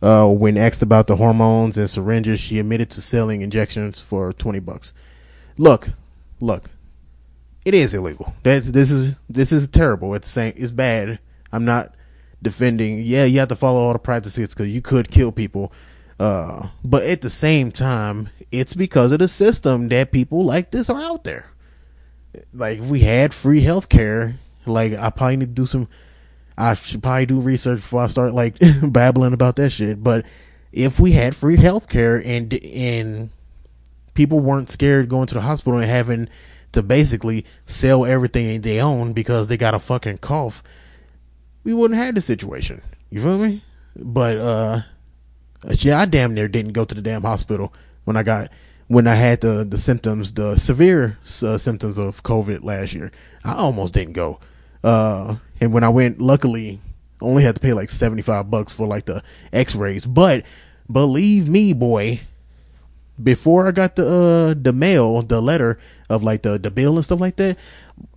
Uh, 0.01 0.27
when 0.27 0.55
asked 0.55 0.81
about 0.81 1.07
the 1.07 1.17
hormones 1.17 1.77
and 1.77 1.89
syringes, 1.89 2.39
she 2.39 2.57
admitted 2.57 2.89
to 2.91 3.01
selling 3.01 3.41
injections 3.41 3.99
for 3.99 4.31
twenty 4.31 4.61
bucks. 4.61 4.93
Look, 5.57 5.89
look, 6.39 6.69
it 7.69 7.75
is 7.75 7.93
illegal. 7.93 8.33
That's 8.41 8.71
this 8.71 8.89
is 8.89 9.21
this 9.29 9.51
is 9.51 9.67
terrible. 9.67 10.15
It's 10.15 10.27
saying 10.27 10.53
it's 10.57 10.71
bad. 10.71 11.19
I'm 11.51 11.65
not 11.65 11.93
defending. 12.41 13.01
Yeah, 13.01 13.25
you 13.25 13.37
have 13.39 13.49
to 13.49 13.55
follow 13.55 13.81
all 13.81 13.93
the 13.93 13.99
practices 13.99 14.49
because 14.49 14.69
you 14.69 14.81
could 14.81 15.11
kill 15.11 15.31
people. 15.31 15.71
Uh, 16.19 16.69
but 16.83 17.03
at 17.03 17.21
the 17.21 17.29
same 17.29 17.71
time, 17.71 18.29
it's 18.51 18.73
because 18.73 19.11
of 19.11 19.19
the 19.19 19.27
system 19.27 19.87
that 19.89 20.11
people 20.11 20.43
like 20.43 20.71
this 20.71 20.89
are 20.89 20.99
out 20.99 21.23
there. 21.23 21.51
Like 22.55 22.79
we 22.81 23.01
had 23.01 23.35
free 23.35 23.61
health 23.61 23.87
care. 23.87 24.39
Like 24.65 24.93
I 24.93 25.11
probably 25.11 25.37
need 25.37 25.55
to 25.55 25.61
do 25.61 25.67
some. 25.67 25.87
I 26.57 26.73
should 26.73 27.03
probably 27.03 27.27
do 27.27 27.39
research 27.39 27.81
before 27.81 28.01
I 28.01 28.07
start 28.07 28.33
like 28.33 28.57
babbling 28.83 29.33
about 29.33 29.57
that 29.57 29.69
shit. 29.69 30.03
But 30.03 30.25
if 30.73 30.99
we 30.99 31.11
had 31.11 31.35
free 31.35 31.57
health 31.57 31.87
care 31.87 32.19
and 32.25 32.51
and 32.51 33.29
people 34.15 34.39
weren't 34.39 34.71
scared 34.71 35.07
going 35.07 35.27
to 35.27 35.35
the 35.35 35.41
hospital 35.41 35.77
and 35.77 35.87
having 35.87 36.29
to 36.71 36.83
basically 36.83 37.45
sell 37.65 38.05
everything 38.05 38.61
they 38.61 38.81
own 38.81 39.13
because 39.13 39.47
they 39.47 39.57
got 39.57 39.73
a 39.73 39.79
fucking 39.79 40.19
cough, 40.19 40.63
we 41.63 41.73
wouldn't 41.73 41.99
have 41.99 42.15
the 42.15 42.21
situation. 42.21 42.81
You 43.09 43.21
feel 43.21 43.37
me? 43.39 43.63
But 43.95 44.37
uh 44.37 44.81
yeah, 45.69 45.99
I 45.99 46.05
damn 46.05 46.33
near 46.33 46.47
didn't 46.47 46.73
go 46.73 46.85
to 46.85 46.95
the 46.95 47.01
damn 47.01 47.23
hospital 47.23 47.73
when 48.05 48.15
I 48.15 48.23
got 48.23 48.51
when 48.87 49.07
I 49.07 49.15
had 49.15 49.41
the 49.41 49.65
the 49.69 49.77
symptoms, 49.77 50.33
the 50.33 50.55
severe 50.55 51.17
uh, 51.43 51.57
symptoms 51.57 51.97
of 51.97 52.23
COVID 52.23 52.63
last 52.63 52.93
year. 52.93 53.11
I 53.43 53.53
almost 53.53 53.93
didn't 53.93 54.13
go. 54.13 54.39
Uh 54.83 55.37
and 55.59 55.73
when 55.73 55.83
I 55.83 55.89
went, 55.89 56.21
luckily, 56.21 56.79
only 57.21 57.43
had 57.43 57.55
to 57.55 57.61
pay 57.61 57.73
like 57.73 57.89
75 57.89 58.49
bucks 58.49 58.71
for 58.71 58.87
like 58.87 59.05
the 59.05 59.21
x-rays, 59.51 60.05
but 60.05 60.45
believe 60.89 61.49
me, 61.49 61.73
boy, 61.73 62.21
before 63.21 63.67
I 63.67 63.71
got 63.71 63.95
the 63.95 64.07
uh 64.07 64.53
the 64.59 64.73
mail, 64.73 65.21
the 65.21 65.41
letter 65.41 65.79
of 66.09 66.23
like 66.23 66.43
the 66.43 66.57
the 66.57 66.71
bill 66.71 66.95
and 66.95 67.05
stuff 67.05 67.19
like 67.19 67.35
that, 67.37 67.57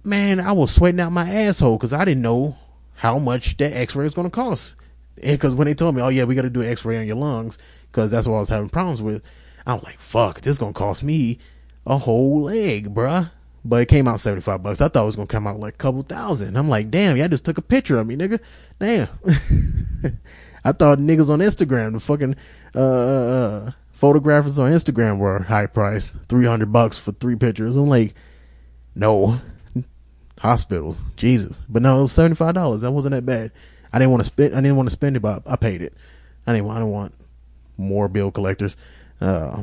man, 0.05 0.41
I 0.41 0.53
was 0.53 0.75
sweating 0.75 1.01
out 1.01 1.12
my 1.12 1.29
asshole 1.29 1.77
because 1.77 1.93
I 1.93 2.05
didn't 2.05 2.23
know 2.23 2.57
how 2.95 3.19
much 3.19 3.57
that 3.57 3.73
X-ray 3.73 4.05
was 4.05 4.15
gonna 4.15 4.31
cost. 4.31 4.77
Because 5.17 5.55
when 5.55 5.67
they 5.67 5.75
told 5.75 5.95
me, 5.95 6.03
oh 6.03 6.09
yeah, 6.09 6.25
we 6.25 6.35
got 6.35 6.43
to 6.43 6.51
do 6.51 6.62
an 6.62 6.69
X-ray 6.69 6.99
on 6.99 7.07
your 7.07 7.17
lungs 7.17 7.59
because 7.91 8.11
that's 8.11 8.27
what 8.27 8.37
I 8.37 8.41
was 8.41 8.49
having 8.49 8.71
problems 8.71 9.03
with, 9.03 9.23
I 9.67 9.75
was 9.75 9.85
like, 9.85 10.01
fuck, 10.01 10.41
this 10.41 10.53
is 10.53 10.59
gonna 10.59 10.73
cost 10.73 11.03
me 11.03 11.38
a 11.87 11.99
whole 11.99 12.43
leg, 12.43 12.95
bruh. 12.95 13.31
But 13.65 13.83
it 13.83 13.88
came 13.88 14.09
out 14.09 14.19
seventy 14.19 14.43
five 14.43 14.62
bucks. 14.62 14.81
I 14.81 14.88
thought 14.88 15.03
it 15.03 15.07
was 15.07 15.17
gonna 15.17 15.29
come 15.29 15.47
out 15.47 15.61
like 15.61 15.75
a 15.75 15.79
couple 15.79 16.03
thousand. 16.03 16.57
I'm 16.57 16.69
like, 16.69 16.91
damn, 16.91 17.17
y'all 17.17 17.29
just 17.29 17.45
took 17.45 17.59
a 17.59 17.62
picture 17.62 17.99
of 17.99 18.07
me, 18.07 18.17
nigga. 18.17 18.41
Damn. 18.81 19.09
I 20.65 20.73
thought 20.73 20.99
niggas 20.99 21.31
on 21.31 21.41
Instagram, 21.41 21.93
the 21.93 22.01
fucking 22.01 22.35
uh, 22.75 22.81
uh, 22.81 23.67
uh 23.67 23.71
photographers 24.03 24.59
on 24.59 24.73
Instagram 24.73 25.21
were 25.21 25.45
high 25.45 25.67
priced, 25.67 26.12
three 26.29 26.45
hundred 26.45 26.73
bucks 26.73 26.99
for 26.99 27.12
three 27.12 27.37
pictures. 27.37 27.77
I'm 27.77 27.87
like, 27.87 28.15
no, 28.97 29.41
hospitals, 30.41 31.05
Jesus. 31.15 31.62
But 31.69 31.83
no, 31.83 32.01
it 32.01 32.03
was 32.03 32.12
seventy 32.12 32.35
five 32.35 32.55
dollars. 32.55 32.81
That 32.81 32.91
wasn't 32.91 33.15
that 33.15 33.25
bad. 33.25 33.53
I 33.93 34.01
didn't 34.01 34.11
want 34.11 34.23
to 34.23 34.25
spend. 34.25 34.57
I 34.57 34.61
didn't 34.61 34.77
want 34.77 34.88
to 34.88 34.93
spend 34.93 35.15
it, 35.15 35.21
but 35.21 35.45
I 35.47 35.55
paid 35.55 35.83
it. 35.83 35.95
I 36.49 36.53
didn't. 36.53 36.69
I 36.69 36.81
don't 36.81 36.91
want 36.91 37.15
more 37.77 38.09
bill 38.09 38.33
collectors. 38.33 38.77
Uh, 39.21 39.62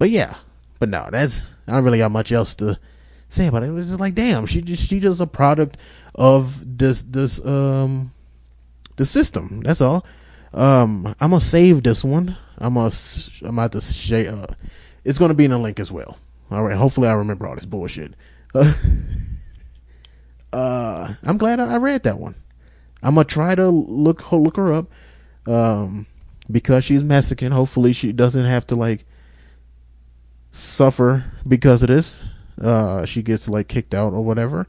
but 0.00 0.10
yeah, 0.10 0.34
but 0.80 0.88
no, 0.88 1.08
that's 1.12 1.54
I 1.68 1.74
don't 1.74 1.84
really 1.84 1.98
got 1.98 2.10
much 2.10 2.32
else 2.32 2.56
to 2.56 2.80
say 3.28 3.46
about 3.46 3.62
it. 3.62 3.68
It 3.68 3.70
was 3.70 3.86
just 3.86 4.00
like, 4.00 4.16
damn, 4.16 4.46
she 4.46 4.62
just 4.62 4.88
she 4.88 4.98
just 4.98 5.20
a 5.20 5.28
product 5.28 5.78
of 6.12 6.76
this 6.76 7.04
this 7.04 7.44
um 7.46 8.10
the 8.96 9.04
system. 9.04 9.60
That's 9.60 9.80
all. 9.80 10.04
Um, 10.52 11.14
I'm 11.20 11.30
gonna 11.30 11.40
save 11.40 11.84
this 11.84 12.02
one. 12.02 12.36
I'm 12.58 12.74
gonna 12.74 12.90
I'm 13.42 13.68
to 13.70 13.80
share. 13.80 14.32
Uh, 14.32 14.54
it's 15.04 15.18
gonna 15.18 15.34
be 15.34 15.44
in 15.44 15.52
a 15.52 15.58
link 15.58 15.80
as 15.80 15.92
well. 15.92 16.18
All 16.50 16.62
right. 16.62 16.76
Hopefully, 16.76 17.08
I 17.08 17.12
remember 17.12 17.46
all 17.46 17.54
this 17.54 17.66
bullshit. 17.66 18.14
Uh, 18.54 18.72
uh, 20.52 21.14
I'm 21.24 21.38
glad 21.38 21.60
I 21.60 21.76
read 21.76 22.04
that 22.04 22.18
one. 22.18 22.34
I'm 23.02 23.14
gonna 23.14 23.24
try 23.24 23.54
to 23.54 23.68
look 23.68 24.30
look 24.32 24.56
her 24.56 24.72
up, 24.72 24.86
um, 25.46 26.06
because 26.50 26.84
she's 26.84 27.02
Mexican. 27.02 27.52
Hopefully, 27.52 27.92
she 27.92 28.12
doesn't 28.12 28.46
have 28.46 28.66
to 28.68 28.76
like 28.76 29.04
suffer 30.50 31.24
because 31.46 31.82
of 31.82 31.88
this. 31.88 32.22
Uh, 32.60 33.04
she 33.04 33.22
gets 33.22 33.48
like 33.48 33.68
kicked 33.68 33.94
out 33.94 34.12
or 34.12 34.24
whatever. 34.24 34.66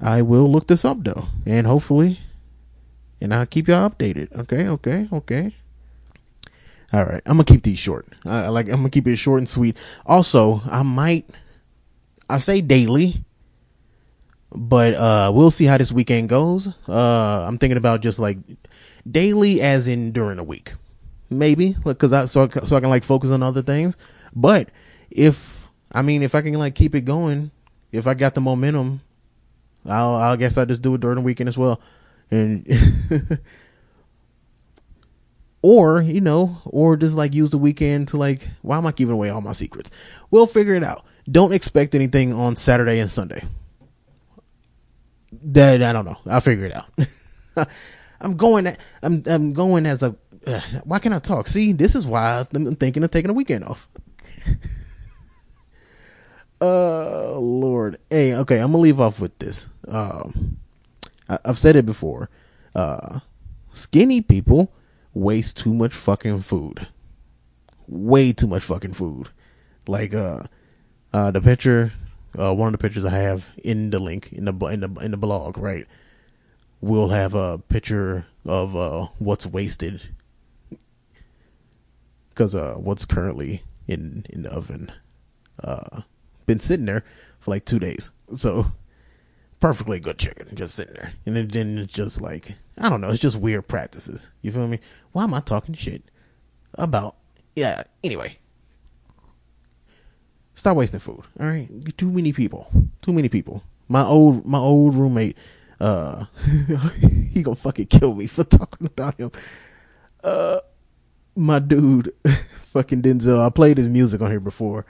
I 0.00 0.22
will 0.22 0.50
look 0.50 0.66
this 0.66 0.84
up 0.84 1.02
though, 1.02 1.26
and 1.44 1.66
hopefully 1.66 2.20
and 3.20 3.32
I'll 3.32 3.46
keep 3.46 3.68
y'all 3.68 3.88
updated. 3.88 4.34
Okay, 4.36 4.68
okay, 4.68 5.08
okay. 5.12 5.54
All 6.92 7.04
right, 7.04 7.22
I'm 7.26 7.36
gonna 7.36 7.44
keep 7.44 7.62
these 7.62 7.78
short. 7.78 8.06
I 8.24 8.48
like 8.48 8.68
I'm 8.68 8.76
gonna 8.76 8.90
keep 8.90 9.06
it 9.06 9.16
short 9.16 9.38
and 9.38 9.48
sweet. 9.48 9.76
Also, 10.04 10.60
I 10.70 10.82
might 10.82 11.28
I 12.30 12.38
say 12.38 12.60
daily, 12.60 13.24
but 14.52 14.94
uh 14.94 15.32
we'll 15.34 15.50
see 15.50 15.64
how 15.64 15.78
this 15.78 15.90
weekend 15.90 16.28
goes. 16.28 16.68
Uh 16.88 17.44
I'm 17.46 17.58
thinking 17.58 17.76
about 17.76 18.02
just 18.02 18.18
like 18.18 18.38
daily 19.08 19.60
as 19.60 19.88
in 19.88 20.12
during 20.12 20.36
the 20.36 20.44
week. 20.44 20.72
Maybe 21.28 21.74
because 21.84 22.12
I 22.12 22.26
so 22.26 22.48
so 22.48 22.76
I 22.76 22.80
can 22.80 22.90
like 22.90 23.04
focus 23.04 23.30
on 23.30 23.42
other 23.42 23.62
things. 23.62 23.96
But 24.34 24.70
if 25.10 25.66
I 25.92 26.02
mean 26.02 26.22
if 26.22 26.34
I 26.34 26.42
can 26.42 26.54
like 26.54 26.76
keep 26.76 26.94
it 26.94 27.04
going, 27.04 27.50
if 27.90 28.06
I 28.06 28.14
got 28.14 28.34
the 28.34 28.40
momentum, 28.40 29.00
I'll 29.84 30.14
I 30.14 30.36
guess 30.36 30.56
I 30.56 30.64
just 30.64 30.82
do 30.82 30.94
it 30.94 31.00
during 31.00 31.16
the 31.16 31.22
weekend 31.22 31.48
as 31.48 31.58
well 31.58 31.80
and 32.30 32.66
or 35.66 36.00
you 36.00 36.20
know 36.20 36.56
or 36.64 36.96
just 36.96 37.16
like 37.16 37.34
use 37.34 37.50
the 37.50 37.58
weekend 37.58 38.06
to 38.06 38.16
like 38.16 38.46
why 38.62 38.78
am 38.78 38.86
i 38.86 38.92
giving 38.92 39.12
away 39.12 39.30
all 39.30 39.40
my 39.40 39.50
secrets? 39.50 39.90
We'll 40.30 40.46
figure 40.46 40.74
it 40.74 40.84
out. 40.84 41.04
Don't 41.28 41.52
expect 41.52 41.96
anything 41.96 42.32
on 42.32 42.54
saturday 42.54 43.00
and 43.00 43.10
sunday. 43.10 43.42
That 45.42 45.82
i 45.82 45.92
don't 45.92 46.04
know. 46.04 46.18
I'll 46.24 46.40
figure 46.40 46.66
it 46.66 46.72
out. 46.72 47.68
I'm 48.20 48.36
going 48.36 48.68
i'm 49.02 49.24
i'm 49.26 49.54
going 49.54 49.86
as 49.86 50.04
a 50.04 50.14
uh, 50.46 50.60
why 50.84 51.00
can't 51.00 51.14
i 51.16 51.18
talk? 51.18 51.48
See 51.48 51.72
this 51.72 51.96
is 51.96 52.06
why 52.06 52.46
i'm 52.54 52.76
thinking 52.76 53.02
of 53.02 53.10
taking 53.10 53.30
a 53.30 53.34
weekend 53.34 53.64
off. 53.64 53.88
Uh 56.58 57.32
lord. 57.32 57.98
Hey 58.08 58.32
okay 58.34 58.60
i'm 58.60 58.72
gonna 58.72 58.78
leave 58.78 58.98
off 58.98 59.20
with 59.20 59.38
this. 59.38 59.68
Um 59.88 60.56
I, 61.28 61.38
have 61.44 61.58
said 61.58 61.76
it 61.76 61.84
before. 61.84 62.30
Uh, 62.74 63.20
skinny 63.72 64.22
people 64.22 64.72
waste 65.16 65.56
too 65.56 65.72
much 65.72 65.94
fucking 65.94 66.42
food. 66.42 66.86
Way 67.88 68.32
too 68.32 68.46
much 68.46 68.64
fucking 68.64 68.92
food. 68.92 69.30
Like 69.86 70.12
uh, 70.12 70.42
uh, 71.12 71.30
the 71.30 71.40
picture, 71.40 71.92
uh, 72.38 72.54
one 72.54 72.68
of 72.68 72.72
the 72.72 72.78
pictures 72.78 73.04
I 73.04 73.10
have 73.10 73.48
in 73.64 73.90
the 73.90 73.98
link 73.98 74.32
in 74.32 74.44
the 74.44 74.52
in 74.66 74.80
the 74.80 74.88
in 75.00 75.12
the 75.12 75.16
blog, 75.16 75.56
right? 75.56 75.86
We'll 76.82 77.08
have 77.08 77.32
a 77.34 77.58
picture 77.58 78.26
of 78.44 78.76
uh 78.76 79.06
what's 79.18 79.46
wasted 79.46 80.02
because 82.28 82.54
uh 82.54 82.74
what's 82.74 83.06
currently 83.06 83.62
in 83.88 84.26
in 84.28 84.42
the 84.42 84.52
oven 84.52 84.92
uh 85.64 86.02
been 86.44 86.60
sitting 86.60 86.86
there 86.86 87.02
for 87.38 87.52
like 87.52 87.64
two 87.64 87.78
days. 87.78 88.10
So 88.34 88.66
perfectly 89.60 90.00
good 90.00 90.18
chicken 90.18 90.48
just 90.54 90.74
sitting 90.74 90.94
there. 90.94 91.12
And 91.24 91.36
then 91.50 91.78
it's 91.78 91.92
just 91.92 92.20
like, 92.20 92.52
I 92.78 92.88
don't 92.88 93.00
know, 93.00 93.10
it's 93.10 93.20
just 93.20 93.36
weird 93.36 93.68
practices. 93.68 94.30
You 94.42 94.52
feel 94.52 94.68
me? 94.68 94.80
Why 95.12 95.24
am 95.24 95.34
I 95.34 95.40
talking 95.40 95.74
shit 95.74 96.02
about, 96.74 97.16
yeah, 97.54 97.84
anyway. 98.04 98.36
stop 100.54 100.76
wasting 100.76 101.00
food. 101.00 101.22
All 101.40 101.46
right, 101.46 101.68
too 101.96 102.10
many 102.10 102.32
people, 102.32 102.70
too 103.02 103.12
many 103.12 103.28
people. 103.28 103.62
My 103.88 104.02
old 104.02 104.44
my 104.46 104.58
old 104.58 104.94
roommate, 104.94 105.36
uh, 105.80 106.24
he 107.32 107.42
gonna 107.42 107.54
fucking 107.54 107.86
kill 107.86 108.14
me 108.14 108.26
for 108.26 108.44
talking 108.58 108.86
about 108.86 109.18
him. 109.18 109.30
Uh, 110.24 110.60
my 111.36 111.58
dude, 111.60 112.12
fucking 112.62 113.02
Denzel. 113.02 113.44
I 113.44 113.50
played 113.50 113.78
his 113.78 113.88
music 113.88 114.20
on 114.20 114.30
here 114.30 114.40
before. 114.40 114.86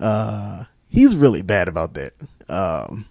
Uh, 0.00 0.64
he's 0.88 1.14
really 1.14 1.42
bad 1.42 1.68
about 1.68 1.94
that. 1.94 2.14
Um, 2.48 3.06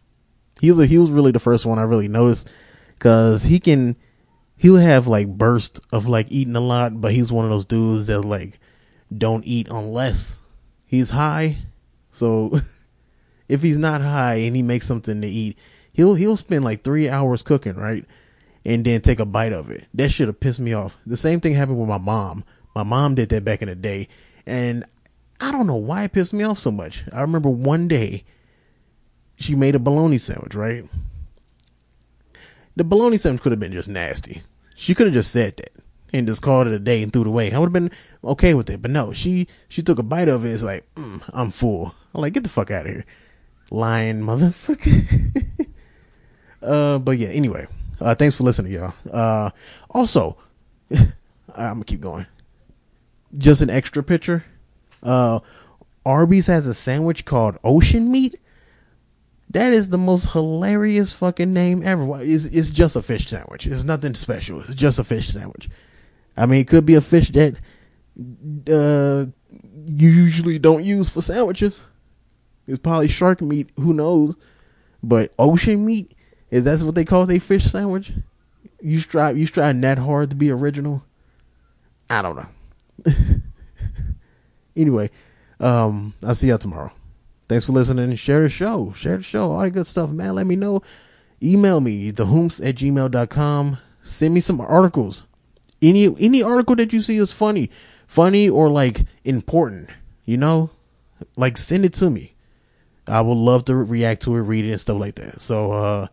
he 0.60 0.72
was 0.72 0.90
he 0.90 0.98
was 0.98 1.12
really 1.12 1.32
the 1.32 1.40
first 1.40 1.66
one 1.66 1.80
I 1.80 1.84
really 1.84 2.08
noticed 2.08 2.50
because 2.94 3.44
he 3.44 3.60
can 3.60 3.96
he'll 4.58 4.78
have 4.78 5.08
like 5.08 5.28
bursts 5.28 5.80
of 5.92 6.08
like 6.08 6.28
eating 6.30 6.56
a 6.56 6.62
lot, 6.62 7.00
but 7.00 7.14
he's 7.14 7.32
one 7.32 7.46
of 7.46 7.52
those 7.52 7.66
dudes 7.66 8.08
that 8.08 8.22
like 8.22 8.60
don't 9.16 9.46
eat 9.46 9.68
unless 9.70 10.42
he's 10.86 11.12
high. 11.12 11.58
So 12.12 12.52
if 13.48 13.62
he's 13.62 13.78
not 13.78 14.02
high 14.02 14.36
and 14.36 14.56
he 14.56 14.64
makes 14.64 14.88
something 14.88 15.22
to 15.22 15.28
eat, 15.28 15.58
he'll 15.94 16.16
he'll 16.16 16.38
spend 16.38 16.66
like 16.66 16.84
three 16.84 17.10
hours 17.10 17.44
cooking, 17.44 17.76
right? 17.76 18.06
And 18.66 18.84
then 18.84 19.00
take 19.02 19.20
a 19.20 19.26
bite 19.26 19.54
of 19.54 19.72
it. 19.72 19.88
That 19.94 20.12
should 20.12 20.28
have 20.28 20.40
pissed 20.40 20.60
me 20.60 20.74
off. 20.74 20.98
The 21.06 21.16
same 21.16 21.40
thing 21.40 21.54
happened 21.54 21.80
with 21.80 21.88
my 21.88 21.98
mom. 21.98 22.44
My 22.76 22.84
mom 22.84 23.16
did 23.16 23.30
that 23.30 23.46
back 23.46 23.62
in 23.62 23.70
the 23.70 23.76
day. 23.76 24.10
And 24.46 24.84
I 25.40 25.52
don't 25.52 25.68
know 25.68 25.76
why 25.76 26.04
it 26.04 26.12
pissed 26.12 26.34
me 26.34 26.44
off 26.44 26.60
so 26.60 26.72
much. 26.72 27.04
I 27.14 27.22
remember 27.22 27.50
one 27.50 27.88
day 27.88 28.26
she 29.38 29.56
made 29.56 29.76
a 29.76 29.80
bologna 29.80 30.18
sandwich, 30.18 30.56
right? 30.56 30.84
The 32.76 32.84
bologna 32.84 33.18
sandwich 33.18 33.42
could 33.42 33.52
have 33.52 33.60
been 33.60 33.72
just 33.72 33.90
nasty. 33.90 34.42
She 34.76 34.94
could 34.94 35.08
have 35.08 35.14
just 35.14 35.32
said 35.32 35.58
that 35.58 35.72
and 36.14 36.28
just 36.28 36.42
called 36.42 36.68
it 36.68 36.74
a 36.74 36.80
day 36.80 37.02
and 37.02 37.12
threw 37.12 37.22
it 37.22 37.28
away. 37.28 37.52
I 37.52 37.60
would 37.60 37.68
have 37.68 37.74
been 37.74 37.92
okay 38.24 38.54
with 38.54 38.70
it, 38.70 38.82
but 38.82 38.92
no, 38.92 39.14
she 39.14 39.48
she 39.68 39.82
took 39.82 40.00
a 40.00 40.04
bite 40.04 40.28
of 40.28 40.46
it. 40.46 40.50
It's 40.50 40.64
like 40.64 40.86
mm, 40.96 41.22
I'm 41.34 41.52
full. 41.52 41.96
I'm 42.14 42.22
like, 42.22 42.34
get 42.34 42.44
the 42.44 42.50
fuck 42.50 42.72
out 42.72 42.86
of 42.86 42.92
here, 42.92 43.06
lying 43.72 44.22
motherfucker. 44.22 45.46
uh, 46.62 47.00
but 47.00 47.18
yeah. 47.18 47.30
Anyway, 47.30 47.66
uh, 48.00 48.16
thanks 48.16 48.36
for 48.36 48.44
listening, 48.44 48.74
y'all. 48.74 48.94
Uh, 49.12 49.50
also, 49.90 50.38
I'm 50.92 51.08
gonna 51.56 51.84
keep 51.84 52.02
going. 52.02 52.26
Just 53.38 53.62
an 53.62 53.70
extra 53.70 54.04
picture. 54.04 54.46
Uh, 55.04 55.40
Arby's 56.06 56.48
has 56.48 56.66
a 56.68 56.74
sandwich 56.74 57.26
called 57.26 57.58
Ocean 57.64 58.12
Meat. 58.12 58.40
That 59.52 59.72
is 59.72 59.90
the 59.90 59.98
most 59.98 60.32
hilarious 60.32 61.14
fucking 61.14 61.54
name 61.54 61.82
ever. 61.84 62.22
It's, 62.22 62.46
it's 62.46 62.70
just 62.70 62.96
a 62.96 63.02
fish 63.02 63.28
sandwich. 63.28 63.66
It's 63.66 63.86
nothing 63.86 64.14
special. 64.14 64.60
It's 64.62 64.76
just 64.76 65.00
a 65.00 65.04
fish 65.04 65.30
sandwich. 65.30 65.70
I 66.36 66.46
mean, 66.46 66.62
it 66.62 66.68
could 66.68 66.86
be 66.86 66.96
a 66.96 67.02
fish 67.02 67.30
that 67.30 67.56
uh, 68.70 69.26
you 69.86 70.10
usually 70.10 70.60
don't 70.60 70.84
use 70.84 71.10
for 71.10 71.22
sandwiches. 71.22 71.86
It's 72.68 72.80
probably 72.80 73.08
shark 73.08 73.42
meat. 73.42 73.70
Who 73.78 73.94
knows? 73.94 74.36
But 75.02 75.34
ocean 75.40 75.86
meat 75.86 76.14
is 76.50 76.64
that 76.64 76.86
what 76.86 76.96
they 76.96 77.06
call 77.06 77.30
a 77.30 77.40
fish 77.40 77.66
sandwich? 77.66 78.12
You 78.82 79.00
strive 79.00 79.38
you 79.38 79.46
strive 79.46 79.80
that 79.82 79.98
hard 79.98 80.30
to 80.32 80.36
be 80.36 80.52
original. 80.52 81.04
I 82.10 82.22
don't 82.22 82.36
know. 82.36 83.14
anyway, 84.76 85.10
um, 85.60 86.14
I'll 86.24 86.36
see 86.36 86.48
y'all 86.48 86.58
tomorrow. 86.58 86.92
Thanks 87.48 87.66
for 87.66 87.72
listening. 87.72 88.16
Share 88.16 88.42
the 88.42 88.50
show. 88.50 88.94
Share 88.94 89.18
the 89.18 89.24
show. 89.24 89.52
All 89.52 89.62
that 89.62 89.72
good 89.72 89.88
stuff, 89.88 90.12
man. 90.12 90.36
Let 90.36 90.48
me 90.48 90.56
know. 90.56 90.82
Email 91.42 91.80
me, 91.80 92.12
thewhomst 92.12 92.68
at 92.68 92.76
gmail.com. 92.76 93.78
Send 94.02 94.34
me 94.34 94.40
some 94.40 94.60
articles. 94.60 95.24
Any 95.82 96.06
any 96.20 96.42
article 96.42 96.76
that 96.78 96.92
you 96.92 97.02
see 97.02 97.18
is 97.18 97.32
funny. 97.32 97.70
Funny 98.08 98.50
or 98.50 98.70
like 98.70 99.06
important. 99.24 99.90
You 100.26 100.38
know? 100.38 100.72
Like 101.36 101.58
send 101.58 101.86
it 101.86 101.94
to 101.94 102.10
me. 102.10 102.34
I 103.08 103.22
would 103.22 103.36
love 103.36 103.66
to 103.66 103.76
react 103.76 104.24
to 104.24 104.36
it, 104.36 104.42
read 104.42 104.66
it, 104.66 104.72
and 104.72 104.82
stuff 104.82 105.00
like 105.00 105.16
that. 105.16 105.40
So 105.40 105.72
uh 105.72 106.08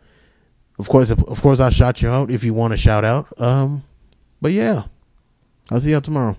of 0.79 0.88
course 0.88 1.11
of 1.11 1.40
course 1.40 1.61
I'll 1.61 1.70
shout 1.70 2.03
you 2.03 2.11
out 2.11 2.31
if 2.31 2.44
you 2.44 2.53
want 2.53 2.73
to 2.73 2.77
shout 2.77 3.05
out. 3.05 3.29
Um 3.40 3.83
but 4.40 4.53
yeah. 4.53 4.85
I'll 5.70 5.81
see 5.81 5.92
y'all 5.92 6.03
tomorrow. 6.03 6.37